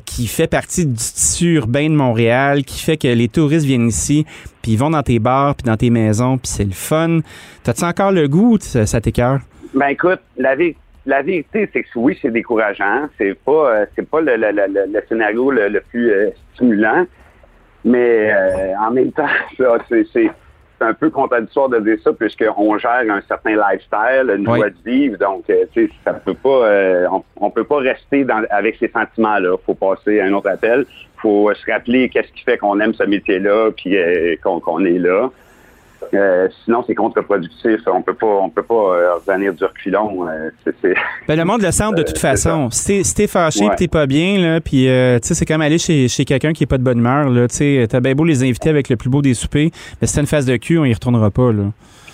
qui 0.05 0.27
fait 0.27 0.47
partie 0.47 0.87
du 0.87 0.95
tissu 0.95 1.55
urbain 1.55 1.89
de 1.89 1.95
Montréal, 1.95 2.65
qui 2.65 2.81
fait 2.81 2.97
que 2.97 3.09
les 3.09 3.29
touristes 3.29 3.67
viennent 3.67 3.89
ici, 3.89 4.25
puis 4.67 4.73
ils 4.73 4.79
vont 4.79 4.91
dans 4.91 5.03
tes 5.05 5.21
bars, 5.21 5.46
puis 5.55 5.65
dans 5.65 5.76
tes 5.76 5.91
maisons, 5.91 6.38
puis 6.38 6.49
c'est 6.49 6.65
le 6.65 6.73
fun. 6.73 7.21
T'as-tu 7.62 7.85
encore 7.85 8.12
le 8.12 8.29
goût, 8.29 8.59
ça 8.61 9.00
t'écœure? 9.00 9.41
Ben 9.75 9.88
écoute, 9.88 10.21
la 10.37 10.57
vie 10.57 10.75
la 11.07 11.23
vérité, 11.23 11.71
c'est 11.73 11.83
que 11.85 11.88
oui, 11.95 12.19
c'est 12.21 12.33
décourageant. 12.33 13.09
C'est 13.17 13.35
pas, 13.35 13.71
euh, 13.71 13.87
c'est 13.95 14.09
pas 14.09 14.21
le, 14.21 14.37
le, 14.37 15.03
scénario 15.09 15.50
le, 15.50 15.81
plus 15.81 16.11
euh, 16.11 16.31
stimulant, 16.55 17.07
mais 17.85 18.33
euh, 18.33 18.75
en 18.79 18.91
même 18.91 19.12
temps, 19.12 19.29
c'est, 19.88 20.31
un 20.80 20.95
peu 20.95 21.11
contradictoire 21.11 21.68
de 21.68 21.78
dire 21.80 21.97
ça 22.02 22.12
puisqu'on 22.12 22.78
gère 22.78 23.04
un 23.09 23.21
certain 23.28 23.56
lifestyle, 23.56 24.35
une 24.37 24.45
joie 24.45 24.71
de 24.71 24.76
vivre. 24.85 25.18
Donc, 25.18 25.45
tu 25.47 25.54
sais, 25.75 25.90
ça 26.04 26.12
peut 26.14 26.35
pas, 26.35 27.09
on, 27.37 27.50
peut 27.50 27.64
pas 27.64 27.78
rester 27.78 28.25
dans, 28.25 28.42
avec 28.50 28.76
ces 28.78 28.88
sentiments-là. 28.88 29.56
Faut 29.64 29.75
passer 29.75 30.21
à 30.21 30.26
un 30.26 30.33
autre 30.33 30.50
appel. 30.50 30.87
Faut 31.16 31.52
se 31.54 31.71
rappeler 31.71 32.09
qu'est-ce 32.09 32.33
qui 32.33 32.45
fait 32.45 32.59
qu'on 32.59 32.78
aime 32.80 32.95
ce 32.95 33.04
métier-là, 33.04 33.71
puis 33.76 33.97
qu'on 34.42 34.85
est 34.85 34.99
là. 34.99 35.30
Euh, 36.15 36.49
sinon, 36.65 36.85
c'est 36.87 36.95
contre-productif. 36.95 37.81
On 37.87 38.03
peut 38.03 38.15
pas, 38.15 38.27
on 38.27 38.51
peut 38.51 38.63
pas 38.63 38.75
euh, 38.75 39.15
revenir 39.15 39.53
du 39.55 39.65
reculon. 39.65 40.29
Euh, 40.29 40.51
ben, 41.29 41.37
le 41.37 41.45
monde 41.45 41.63
le 41.63 41.71
sent 41.71 41.93
de 41.97 42.03
toute 42.03 42.19
façon. 42.19 42.71
Si 42.71 43.03
t'es 43.15 43.27
fâché, 43.27 43.67
ouais. 43.67 43.77
t'es 43.77 43.89
pas 43.89 44.07
bien, 44.07 44.39
là, 44.39 44.61
puis 44.61 44.89
c'est 45.23 45.47
comme 45.47 45.63
aller 45.63 45.79
chez, 45.79 46.09
quelqu'un 46.25 46.53
qui 46.53 46.65
est 46.65 46.67
pas 46.67 46.79
de 46.79 46.83
bonne 46.83 46.99
humeur. 46.99 47.29
Là, 47.29 47.47
t'as 47.49 48.01
bien 48.01 48.15
beau 48.15 48.25
les 48.25 48.43
inviter 48.43 48.71
avec 48.71 48.89
le 48.89 48.97
plus 48.97 49.11
beau 49.11 49.23
des 49.23 49.35
soupers, 49.35 49.71
mais 50.01 50.07
si 50.07 50.15
t'as 50.15 50.21
une 50.21 50.27
face 50.27 50.47
de 50.47 50.57
cul, 50.57 50.79
on 50.79 50.85
y 50.85 50.95
retournera 50.95 51.31
pas. 51.31 51.53
Là. 51.53 51.65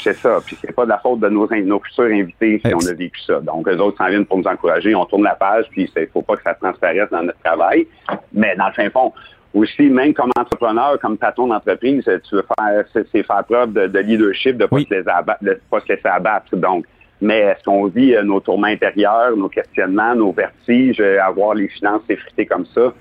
C'est 0.02 0.16
ça. 0.16 0.38
Puis 0.44 0.56
c'est 0.60 0.72
pas 0.72 0.84
de 0.84 0.90
la 0.90 0.98
faute 0.98 1.20
de 1.20 1.28
nos, 1.28 1.48
nos 1.48 1.80
futurs 1.80 2.04
invités 2.04 2.60
si 2.64 2.74
on 2.74 2.86
a 2.86 2.92
vécu 2.92 3.20
ça. 3.20 3.40
Donc, 3.40 3.68
eux 3.68 3.78
autres 3.78 3.98
s'en 3.98 4.08
viennent 4.08 4.26
pour 4.26 4.38
nous 4.38 4.48
encourager. 4.48 4.94
On 4.94 5.04
tourne 5.04 5.22
la 5.22 5.36
page, 5.36 5.66
puis 5.70 5.90
il 5.96 6.08
faut 6.12 6.22
pas 6.22 6.36
que 6.36 6.42
ça 6.42 6.54
transparaisse 6.54 7.08
dans 7.10 7.22
notre 7.22 7.38
travail. 7.40 7.86
Mais 8.32 8.56
dans 8.56 8.66
le 8.66 8.72
fin 8.72 8.90
fond, 8.90 9.12
aussi, 9.54 9.82
même 9.82 10.14
comme 10.14 10.30
entrepreneur, 10.38 10.98
comme 11.00 11.18
patron 11.18 11.48
d'entreprise, 11.48 12.04
tu 12.04 12.36
veux 12.36 12.44
faire, 12.58 12.84
c'est 12.92 13.22
faire 13.22 13.44
preuve 13.44 13.72
de, 13.72 13.98
leadership, 13.98 14.56
de 14.56 14.64
ne 14.64 14.66
pas, 14.66 14.78
se 14.78 14.94
laisser 14.94 15.08
abattre, 15.08 15.44
pas 15.70 15.80
se 15.80 15.88
laisser 15.88 16.08
abattre. 16.08 16.56
Donc, 16.56 16.86
mais 17.20 17.38
est-ce 17.38 17.62
qu'on 17.64 17.86
vit 17.86 18.14
euh, 18.14 18.22
nos 18.22 18.40
tourments 18.40 18.66
intérieurs, 18.66 19.36
nos 19.36 19.48
questionnements, 19.48 20.14
nos 20.14 20.32
vertiges, 20.32 21.00
euh, 21.00 21.22
avoir 21.22 21.54
les 21.54 21.68
finances 21.68 22.02
effritées 22.08 22.46
comme 22.46 22.66
ça? 22.66 22.92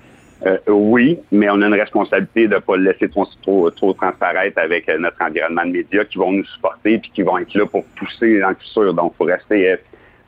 Euh, 0.46 0.58
oui, 0.68 1.18
mais 1.32 1.48
on 1.50 1.60
a 1.62 1.66
une 1.66 1.74
responsabilité 1.74 2.46
de 2.46 2.54
ne 2.54 2.60
pas 2.60 2.76
le 2.76 2.84
laisser 2.84 3.08
trop, 3.08 3.26
trop, 3.42 3.70
trop, 3.70 3.92
transparaître 3.94 4.58
avec 4.58 4.88
notre 4.98 5.20
environnement 5.20 5.64
de 5.64 5.70
médias 5.70 6.04
qui 6.04 6.18
vont 6.18 6.32
nous 6.32 6.44
supporter 6.44 6.98
puis 6.98 7.10
qui 7.12 7.22
vont 7.22 7.38
être 7.38 7.54
là 7.54 7.66
pour 7.66 7.84
pousser 7.96 8.40
dans 8.40 8.50
le 8.50 8.56
futur. 8.56 8.94
Donc, 8.94 9.12
il 9.14 9.16
faut 9.18 9.24
rester 9.24 9.76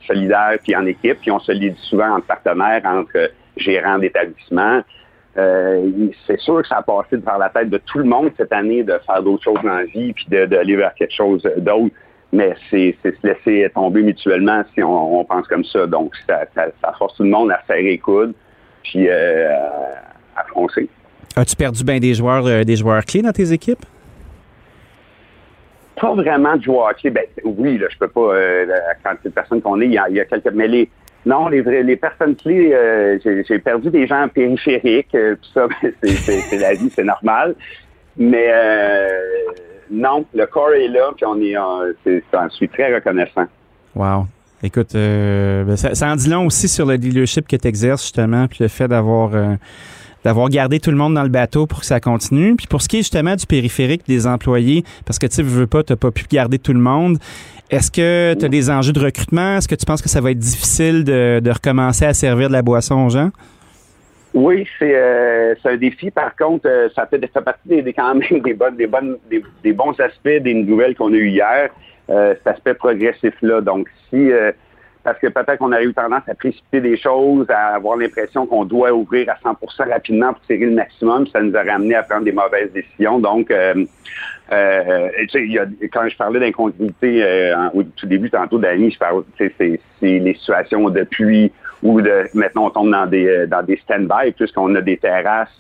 solidaire 0.07 0.59
puis 0.63 0.75
en 0.75 0.87
équipe. 0.87 1.21
Puis 1.21 1.31
on 1.31 1.41
se 1.41 1.53
lit 1.53 1.75
souvent 1.83 2.17
entre 2.17 2.27
partenaires, 2.27 2.83
entre 2.85 3.31
gérants 3.57 3.99
d'établissements. 3.99 4.83
Euh, 5.37 5.91
c'est 6.27 6.39
sûr 6.39 6.63
que 6.63 6.69
ça 6.69 6.77
a 6.77 6.83
passé 6.83 7.19
par 7.19 7.39
la 7.39 7.49
tête 7.49 7.69
de 7.69 7.79
tout 7.79 7.99
le 7.99 8.05
monde 8.05 8.31
cette 8.37 8.53
année 8.53 8.85
de 8.85 8.99
faire 9.05 9.23
d'autres 9.23 9.43
choses 9.43 9.59
dans 9.65 9.75
la 9.75 9.85
vie 9.85 10.13
puis 10.13 10.27
d'aller 10.29 10.77
vers 10.77 10.95
quelque 10.95 11.15
chose 11.15 11.43
d'autre. 11.59 11.95
Mais 12.33 12.55
c'est 12.71 12.97
se 13.03 13.27
laisser 13.27 13.71
tomber 13.75 14.03
mutuellement 14.03 14.63
si 14.75 14.83
on, 14.83 15.25
pense 15.25 15.47
comme 15.47 15.65
ça. 15.65 15.87
Donc, 15.87 16.15
ça, 16.29 16.47
force 16.99 17.17
tout 17.17 17.23
le 17.23 17.31
monde 17.31 17.51
à 17.51 17.61
serrer 17.67 17.83
les 17.83 17.99
coudes 17.99 18.35
puis 18.83 19.09
euh, 19.09 19.49
à 20.37 20.45
foncer. 20.53 20.89
As-tu 21.37 21.57
perdu 21.57 21.85
bien 21.85 21.99
des 21.99 22.15
joueurs, 22.15 22.47
euh, 22.47 22.65
des 22.65 22.77
joueurs 22.77 23.05
clés 23.05 23.23
dans 23.23 23.33
tes 23.33 23.53
équipes? 23.53 23.85
Pas 26.01 26.15
vraiment 26.15 26.57
de 26.57 26.63
joueurs 26.63 26.95
clés. 26.97 27.11
Ben, 27.11 27.25
oui, 27.45 27.79
là, 27.79 27.87
je 27.89 27.99
peux 27.99 28.09
pas. 28.09 28.35
la 28.67 28.95
quantité 29.03 29.29
de 29.29 29.35
personnes 29.35 29.63
qu'on 29.63 29.81
est, 29.81 29.87
il 29.87 29.93
y, 29.93 29.99
a, 29.99 30.09
il 30.09 30.17
y 30.17 30.21
a 30.21 30.25
quelques. 30.25 30.53
Mais 30.53 30.67
les, 30.67 30.91
non, 31.27 31.49
les, 31.49 31.63
les 31.63 31.97
personnes 31.97 32.37
clés, 32.37 32.71
euh, 32.73 33.19
j'ai 33.25 33.59
perdu 33.59 33.91
des 33.91 34.07
gens 34.07 34.29
périphériques, 34.29 35.15
euh, 35.15 35.37
tout 35.37 35.51
ça, 35.55 35.69
c'est 36.03 36.59
la 36.59 36.75
vie, 36.75 36.91
c'est 36.95 37.05
normal. 37.05 37.55
Mais 38.17 38.49
euh, 38.53 39.09
non, 39.91 40.25
le 40.35 40.47
corps 40.47 40.73
est 40.73 40.89
là, 40.89 41.11
puis 41.17 41.25
on 41.25 41.41
est, 41.41 41.55
je 42.05 42.55
suis 42.55 42.69
très 42.69 42.95
reconnaissant. 42.95 43.47
Wow. 43.95 44.27
Écoute, 44.63 44.95
ben, 44.95 45.77
ça, 45.77 46.13
en 46.13 46.17
dit 46.17 46.29
long 46.29 46.47
aussi 46.47 46.69
sur 46.69 46.87
le 46.87 46.95
leadership 46.95 47.47
que 47.47 47.57
tu 47.57 47.69
exerces, 47.69 48.03
justement, 48.03 48.47
puis 48.47 48.59
le 48.61 48.69
fait 48.69 48.89
d'avoir 48.89 49.31
d'avoir 50.25 50.49
gardé 50.49 50.81
tout 50.81 50.91
le 50.91 50.97
monde 50.97 51.15
dans 51.15 51.23
le 51.23 51.29
bateau 51.29 51.67
pour 51.67 51.81
que 51.81 51.87
ça 51.87 52.01
continue. 52.01 52.57
Puis 52.57 52.67
pour 52.67 52.81
ce 52.81 52.89
qui 52.89 52.97
est 52.97 53.01
justement 53.01 53.37
du 53.37 53.47
périphérique 53.47 54.07
des 54.09 54.27
employés, 54.27 54.83
parce 55.05 55.19
que 55.19 55.27
tu 55.27 55.43
veux 55.43 55.67
pas, 55.67 55.83
tu 55.83 55.93
n'as 55.93 55.97
pas 55.97 56.11
pu 56.11 56.25
garder 56.31 56.59
tout 56.59 56.73
le 56.73 56.81
monde. 56.81 57.19
Est-ce 57.75 57.91
que 57.91 58.39
tu 58.39 58.45
as 58.45 58.49
des 58.49 58.71
enjeux 58.71 58.93
de 58.93 59.01
recrutement? 59.01 59.57
Est-ce 59.57 59.67
que 59.67 59.75
tu 59.75 59.85
penses 59.85 60.01
que 60.01 60.09
ça 60.09 60.21
va 60.21 60.31
être 60.31 60.39
difficile 60.39 61.03
de, 61.03 61.51
recommencer 61.51 62.05
à 62.05 62.15
servir 62.15 62.47
de 62.47 62.53
la 62.53 62.63
boisson 62.63 63.05
aux 63.05 63.11
gens? 63.11 63.31
Oui, 64.33 64.65
c'est 64.79 64.95
euh, 64.95 65.55
un 65.65 65.77
défi. 65.77 66.13
Par 66.13 66.37
contre, 66.37 66.69
euh, 66.69 66.89
ça 66.95 67.07
fait, 67.07 67.19
partie 67.19 67.83
des, 67.83 67.93
quand 67.93 68.15
même 68.15 68.41
des, 68.43 68.55
bonnes, 68.55 68.77
des, 68.77 68.87
bonnes, 68.87 69.17
des, 69.29 69.73
bons 69.73 69.99
aspects 69.99 70.29
des 70.41 70.55
nouvelles 70.55 70.95
qu'on 70.95 71.13
a 71.13 71.17
eues 71.17 71.31
hier, 71.31 71.71
euh, 72.11 72.35
cet 72.35 72.47
aspect 72.47 72.75
progressif-là. 72.75 73.61
Donc, 73.61 73.89
si 74.09 74.31
parce 75.05 75.19
que 75.19 75.27
peut-être 75.27 75.59
qu'on 75.59 75.71
aurait 75.71 75.85
eu 75.85 75.93
tendance 75.93 76.23
à 76.27 76.35
précipiter 76.35 76.81
des 76.81 76.97
choses, 76.97 77.47
à 77.51 77.75
avoir 77.75 77.99
l'impression 77.99 78.47
qu'on 78.47 78.65
doit 78.65 78.93
ouvrir 78.93 79.29
à 79.31 79.35
100% 79.35 79.91
rapidement 79.91 80.33
pour 80.33 80.43
tirer 80.47 80.65
le 80.65 80.73
maximum. 80.73 81.27
Ça 81.27 81.43
nous 81.43 81.55
aurait 81.55 81.69
amené 81.69 81.95
à 81.95 82.03
prendre 82.03 82.25
des 82.25 82.33
mauvaises 82.33 82.73
décisions. 82.73 83.19
Donc, 83.19 83.51
euh, 83.51 83.85
euh, 84.51 85.09
a, 85.35 85.89
quand 85.93 86.09
je 86.09 86.17
parlais 86.17 86.41
d'incontinuité 86.41 87.23
euh, 87.23 87.69
au 87.75 87.83
tout 87.83 88.07
début, 88.07 88.31
tantôt, 88.31 88.59
Dani, 88.59 88.97
c'est 89.39 89.79
les 90.01 90.35
situations 90.35 90.89
depuis 90.89 91.53
ou 91.83 92.01
de 92.01 92.25
maintenant 92.33 92.67
on 92.67 92.71
tombe 92.71 92.91
dans 92.91 93.07
des 93.07 93.77
stand-by 93.83 94.33
puisqu'on 94.33 94.75
a 94.75 94.81
des 94.81 94.97
terrasses 94.97 95.51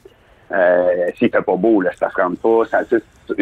euh, 0.55 1.11
S'il 1.19 1.31
fait 1.31 1.43
pas 1.43 1.57
beau, 1.57 1.81
là, 1.81 1.91
ça 1.99 2.09
rend 2.17 2.35
pas. 2.35 2.65
Ça, 2.67 2.81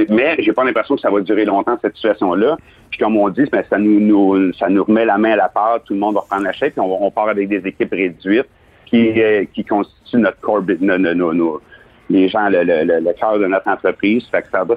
mais 0.09 0.37
j'ai 0.39 0.53
pas 0.53 0.65
l'impression 0.65 0.95
que 0.95 1.01
ça 1.01 1.11
va 1.11 1.21
durer 1.21 1.45
longtemps, 1.45 1.79
cette 1.83 1.95
situation-là. 1.97 2.57
Puis 2.91 2.99
comme 2.99 3.17
on 3.17 3.29
dit, 3.29 3.45
ben, 3.51 3.65
ça 3.69 3.79
nous, 3.79 4.53
ça 4.55 4.69
nous 4.69 4.85
remet 4.85 5.05
la 5.05 5.19
main 5.19 5.33
à 5.33 5.37
la 5.37 5.49
part, 5.49 5.83
tout 5.85 5.95
le 5.95 6.01
monde 6.01 6.15
va 6.15 6.23
prendre 6.29 6.45
la 6.45 6.53
chèque, 6.53 6.75
puis 6.75 6.83
on, 6.85 7.11
part 7.11 7.29
avec 7.29 7.49
des 7.49 7.67
équipes 7.67 7.93
réduites 7.93 8.49
qui, 8.87 9.21
euh, 9.21 9.45
qui 9.53 9.65
constituent 9.65 10.19
notre 10.19 10.41
core 10.41 10.63
les 12.11 12.29
gens, 12.29 12.49
le, 12.51 13.13
cœur 13.15 13.39
de 13.39 13.47
notre 13.47 13.69
entreprise. 13.69 14.27
Fait 14.31 14.43
que 14.43 14.49
ça 14.51 14.65
va, 14.65 14.77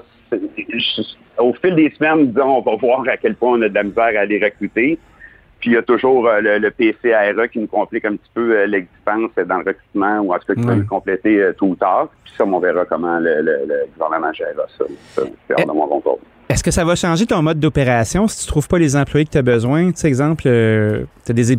au 1.38 1.54
fil 1.54 1.76
des 1.76 1.92
semaines, 1.98 2.28
disons, 2.28 2.58
on 2.58 2.62
va 2.62 2.76
voir 2.76 3.04
à 3.08 3.18
quel 3.18 3.36
point 3.36 3.58
on 3.58 3.62
a 3.62 3.70
de 3.70 3.76
la 3.76 3.84
misère 3.84 4.20
à 4.20 4.26
les 4.26 4.44
recruter. 4.44 4.98
Puis 5.66 5.72
il 5.72 5.78
y 5.78 5.80
a 5.80 5.82
toujours 5.82 6.28
euh, 6.28 6.42
le, 6.42 6.60
le, 6.60 6.70
PCARE 6.70 7.50
qui 7.52 7.58
nous 7.58 7.66
complique 7.66 8.06
un 8.06 8.12
petit 8.12 8.30
peu 8.36 8.56
euh, 8.56 8.68
l'existence 8.68 9.32
dans 9.48 9.58
le 9.58 9.64
recrutement 9.66 10.20
ou 10.20 10.32
en 10.32 10.38
tout 10.38 10.46
cas 10.46 10.54
qui 10.54 10.62
va 10.62 10.76
nous 10.76 10.86
compléter 10.86 11.42
euh, 11.42 11.54
tout 11.58 11.70
ou 11.70 11.76
tard. 11.76 12.10
Puis 12.24 12.34
ça, 12.38 12.46
on 12.46 12.60
verra 12.60 12.86
comment 12.86 13.18
le, 13.18 13.42
le 13.42 13.88
gouvernement 13.98 14.32
gérera 14.32 14.68
ça. 14.78 14.86
C'est 15.16 15.54
hors 15.58 15.66
de 15.66 15.72
mon 15.72 15.88
contrôle. 15.88 16.20
Est-ce 16.50 16.64
que 16.64 16.70
ça 16.70 16.86
va 16.86 16.94
changer 16.94 17.26
ton 17.26 17.42
mode 17.42 17.60
d'opération 17.60 18.28
si 18.28 18.42
tu 18.42 18.48
trouves 18.48 18.68
pas 18.68 18.78
les 18.78 18.96
employés 18.96 19.26
que 19.26 19.32
tu 19.32 19.40
as 19.40 19.42
besoin? 19.42 19.88
Tu 19.88 20.02
sais, 20.02 20.08
exemple, 20.08 20.44
tu 20.44 21.32
as 21.32 21.34
des, 21.34 21.56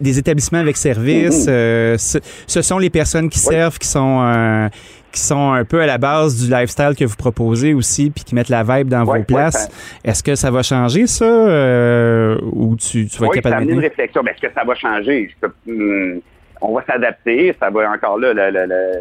des, 0.00 0.18
établissements 0.18 0.60
avec 0.60 0.78
service. 0.78 1.46
Mm-hmm. 1.46 2.22
ce, 2.46 2.62
sont 2.62 2.78
les 2.78 2.88
personnes 2.88 3.28
qui 3.28 3.38
servent 3.38 3.78
qui 3.78 3.88
sont 3.88 4.70
qui 5.12 5.20
sont 5.20 5.52
un 5.52 5.64
peu 5.64 5.80
à 5.80 5.86
la 5.86 5.98
base 5.98 6.42
du 6.42 6.50
lifestyle 6.50 6.94
que 6.98 7.04
vous 7.04 7.16
proposez 7.16 7.74
aussi, 7.74 8.10
puis 8.10 8.24
qui 8.24 8.34
mettent 8.34 8.48
la 8.48 8.62
vibe 8.62 8.88
dans 8.88 9.04
vos 9.04 9.22
places. 9.22 9.68
Est-ce 10.04 10.22
que 10.22 10.34
ça 10.34 10.50
va 10.50 10.62
changer 10.62 11.06
ça 11.06 11.24
euh, 11.24 12.38
ou 12.52 12.76
tu, 12.76 13.06
tu 13.06 13.18
vas 13.18 13.26
être 13.26 13.34
capable 13.34 13.66
de 13.66 13.72
une 13.72 13.80
réflexion. 13.80 14.22
est-ce 14.26 14.46
que 14.46 14.52
ça 14.52 14.64
va 14.64 14.74
changer? 14.74 15.34
Hmm, 15.66 16.18
on 16.60 16.74
va 16.74 16.82
s'adapter. 16.84 17.54
Ça 17.58 17.70
va 17.70 17.90
encore 17.90 18.18
là, 18.18 18.34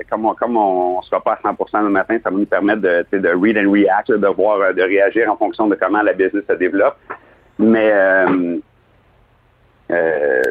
comme, 0.09 0.25
on, 0.25 0.33
comme 0.33 0.57
on 0.57 0.97
ne 0.99 1.03
sera 1.03 1.21
pas 1.21 1.39
à 1.43 1.51
100% 1.51 1.83
le 1.83 1.89
matin, 1.89 2.17
ça 2.23 2.29
va 2.29 2.37
nous 2.37 2.45
permettre 2.45 2.81
de, 2.81 3.05
de 3.11 3.29
read 3.29 3.57
and 3.57 3.71
react, 3.71 4.11
de 4.11 4.27
voir, 4.27 4.73
de 4.73 4.81
réagir 4.81 5.31
en 5.31 5.37
fonction 5.37 5.67
de 5.67 5.75
comment 5.75 6.01
la 6.01 6.13
business 6.13 6.43
se 6.49 6.55
développe. 6.55 6.97
Mais 7.57 7.91
euh, 7.91 8.57
euh, 9.91 10.41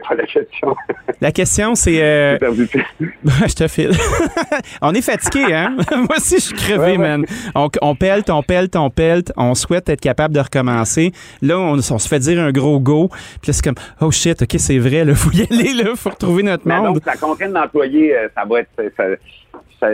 quoi 0.00 0.16
la 0.16 0.26
question? 0.26 0.76
La 1.20 1.32
question, 1.32 1.74
c'est. 1.74 2.02
Euh... 2.02 2.38
je 3.24 3.54
te 3.54 3.68
file. 3.68 3.90
on 4.82 4.92
est 4.94 5.02
fatigué, 5.02 5.52
hein? 5.52 5.76
Moi 5.96 6.16
aussi, 6.16 6.36
je 6.36 6.40
suis 6.40 6.54
crevé, 6.54 6.98
man. 6.98 7.24
On, 7.54 7.68
on 7.82 7.94
pelte, 7.94 8.30
on 8.30 8.42
pelte, 8.42 8.76
on 8.76 8.90
pelte. 8.90 9.32
On 9.36 9.54
souhaite 9.54 9.88
être 9.88 10.00
capable 10.00 10.34
de 10.34 10.40
recommencer. 10.40 11.12
Là, 11.42 11.58
on, 11.58 11.78
se 11.80 12.08
fait 12.08 12.18
dire 12.18 12.40
un 12.40 12.52
gros 12.52 12.80
go. 12.80 13.08
Puis 13.08 13.48
là, 13.48 13.52
c'est 13.52 13.64
comme, 13.64 13.74
oh 14.00 14.10
shit, 14.10 14.42
OK, 14.42 14.54
c'est 14.58 14.78
vrai, 14.78 15.04
il 15.06 15.14
faut 15.14 15.30
y 15.30 15.42
aller, 15.42 15.82
là, 15.82 15.94
faut 15.96 16.10
retrouver 16.10 16.42
notre 16.42 16.66
monde. 16.68 16.94
Donc, 16.94 17.06
la 17.06 17.16
contrainte 17.16 17.52
d'employé, 17.52 18.16
euh, 18.16 18.28
ça 18.34 18.44
va 18.44 18.60
être. 18.60 18.70
Ça, 18.96 19.04
ça, 19.80 19.88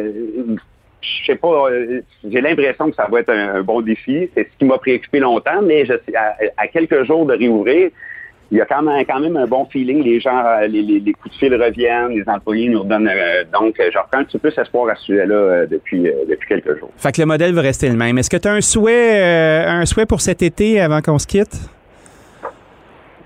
je 1.02 1.24
sais 1.24 1.36
pas, 1.36 1.70
euh, 1.70 2.02
j'ai 2.28 2.42
l'impression 2.42 2.90
que 2.90 2.96
ça 2.96 3.06
va 3.10 3.20
être 3.20 3.30
un, 3.30 3.62
bon 3.62 3.80
défi. 3.80 4.28
C'est 4.34 4.48
ce 4.52 4.58
qui 4.58 4.64
m'a 4.66 4.76
préoccupé 4.76 5.18
longtemps, 5.18 5.62
mais 5.62 5.86
je, 5.86 5.94
à, 6.14 6.36
à 6.58 6.68
quelques 6.68 7.04
jours 7.04 7.24
de 7.24 7.34
réouvrir, 7.34 7.90
il 8.50 8.58
y 8.58 8.60
a 8.60 8.66
quand 8.66 8.82
même, 8.82 9.04
quand 9.06 9.20
même 9.20 9.36
un 9.36 9.46
bon 9.46 9.64
feeling. 9.66 10.02
Les 10.02 10.20
gens, 10.20 10.44
euh, 10.44 10.66
les, 10.66 10.82
les, 10.82 11.12
coups 11.12 11.34
de 11.34 11.38
fil 11.38 11.54
reviennent, 11.54 12.10
les 12.10 12.24
employés 12.26 12.68
nous 12.68 12.82
redonnent. 12.82 13.08
Euh, 13.08 13.44
donc, 13.52 13.76
je 13.78 13.98
reprends 13.98 14.18
un 14.18 14.24
petit 14.24 14.38
peu 14.38 14.50
cet 14.50 14.60
espoir 14.60 14.88
à 14.88 14.96
ce 14.96 15.04
sujet-là 15.04 15.66
depuis, 15.66 16.02
depuis 16.02 16.48
quelques 16.48 16.78
jours. 16.78 16.90
Fait 16.96 17.12
que 17.12 17.20
le 17.20 17.26
modèle 17.26 17.54
va 17.54 17.62
rester 17.62 17.88
le 17.88 17.96
même. 17.96 18.18
Est-ce 18.18 18.30
que 18.30 18.36
tu 18.36 18.48
as 18.48 18.52
un 18.52 18.60
souhait, 18.60 19.64
un 19.66 19.86
souhait 19.86 20.06
pour 20.06 20.20
cet 20.20 20.42
été 20.42 20.80
avant 20.80 21.00
qu'on 21.00 21.18
se 21.18 21.26
quitte? 21.26 21.56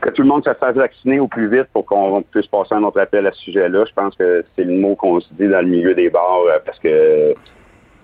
que 0.01 0.11
tout 0.11 0.21
le 0.21 0.29
monde 0.29 0.45
se 0.45 0.53
fasse 0.53 0.77
vacciner 0.77 1.19
au 1.19 1.29
plus 1.29 1.49
vite 1.49 1.67
pour 1.73 1.87
qu'on 1.87 2.23
puisse 2.31 2.47
passer 2.49 2.75
un 2.75 2.83
autre 2.83 3.01
appel 3.01 3.27
à 3.27 3.33
ce 3.33 3.41
sujet-là. 3.41 3.87
Je 3.89 3.93
pense 3.95 4.15
que 4.17 4.45
c'est 4.55 4.65
le 4.65 4.75
mot 4.75 4.95
qu'on 4.97 5.19
se 5.19 5.29
dit 5.33 5.49
dans 5.49 5.63
le 5.63 5.67
milieu 5.67 5.95
des 5.95 6.11
bars 6.11 6.43
parce 6.67 6.79
que 6.79 7.35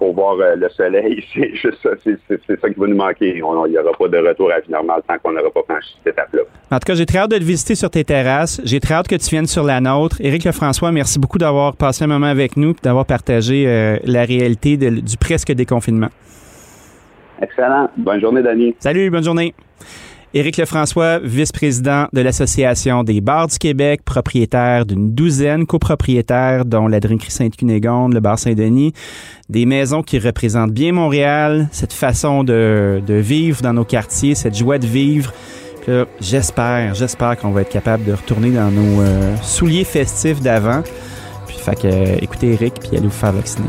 pour 0.00 0.14
voir 0.14 0.36
euh, 0.40 0.56
le 0.56 0.68
soleil, 0.70 1.22
c'est 1.34 1.54
juste 1.54 1.78
ça, 1.82 1.90
c'est, 2.02 2.16
ça 2.60 2.70
qui 2.70 2.80
va 2.80 2.86
nous 2.86 2.96
manquer. 2.96 3.28
Il 3.28 3.34
n'y 3.34 3.42
aura 3.42 3.92
pas 3.98 4.08
de 4.08 4.16
retour 4.16 4.50
à 4.50 4.54
la 4.54 4.60
vie 4.60 4.70
normale 4.72 5.02
tant 5.06 5.18
qu'on 5.18 5.32
n'aura 5.32 5.50
pas 5.50 5.60
franchi 5.68 5.94
cette 6.02 6.14
étape-là. 6.14 6.40
En 6.70 6.78
tout 6.78 6.86
cas, 6.86 6.94
j'ai 6.94 7.04
très 7.04 7.18
hâte 7.18 7.30
de 7.30 7.36
te 7.36 7.44
visiter 7.44 7.74
sur 7.74 7.90
tes 7.90 8.02
terrasses. 8.02 8.62
J'ai 8.64 8.80
très 8.80 8.94
hâte 8.94 9.08
que 9.08 9.16
tu 9.16 9.28
viennes 9.28 9.46
sur 9.46 9.62
la 9.62 9.80
nôtre. 9.82 10.16
Éric 10.20 10.44
Lefrançois, 10.44 10.90
merci 10.90 11.18
beaucoup 11.18 11.36
d'avoir 11.36 11.76
passé 11.76 12.04
un 12.04 12.06
moment 12.06 12.26
avec 12.26 12.56
nous 12.56 12.70
et 12.70 12.76
d'avoir 12.82 13.04
partagé 13.04 13.64
euh, 13.66 13.98
la 14.04 14.24
réalité 14.24 14.78
du 14.78 15.16
presque 15.18 15.52
déconfinement. 15.52 16.08
Excellent. 17.42 17.90
Bonne 17.96 18.20
journée, 18.20 18.42
Dani. 18.42 18.74
Salut, 18.78 19.10
bonne 19.10 19.24
journée. 19.24 19.54
Éric 20.32 20.58
Lefrançois, 20.58 21.18
vice-président 21.18 22.06
de 22.12 22.20
l'Association 22.20 23.02
des 23.02 23.20
bars 23.20 23.48
du 23.48 23.58
Québec, 23.58 24.02
propriétaire 24.04 24.86
d'une 24.86 25.12
douzaine 25.12 25.66
copropriétaires, 25.66 26.64
dont 26.64 26.86
la 26.86 27.00
Drinkerie 27.00 27.32
Sainte-Cunégonde, 27.32 28.14
le 28.14 28.20
bar 28.20 28.38
Saint-Denis, 28.38 28.92
des 29.48 29.66
maisons 29.66 30.04
qui 30.04 30.20
représentent 30.20 30.70
bien 30.70 30.92
Montréal, 30.92 31.68
cette 31.72 31.92
façon 31.92 32.44
de, 32.44 33.02
vivre 33.08 33.60
dans 33.60 33.72
nos 33.72 33.84
quartiers, 33.84 34.36
cette 34.36 34.56
joie 34.56 34.78
de 34.78 34.86
vivre. 34.86 35.32
J'espère, 36.20 36.94
j'espère 36.94 37.36
qu'on 37.36 37.50
va 37.50 37.62
être 37.62 37.70
capable 37.70 38.04
de 38.04 38.12
retourner 38.12 38.50
dans 38.50 38.70
nos 38.70 39.00
euh, 39.00 39.36
souliers 39.42 39.82
festifs 39.82 40.40
d'avant. 40.40 40.82
Puis, 41.48 41.56
fait 41.56 42.22
écoutez 42.22 42.52
Eric, 42.52 42.74
puis 42.78 42.90
allez 42.96 43.08
vous 43.08 43.10
faire 43.10 43.32
vacciner. 43.32 43.66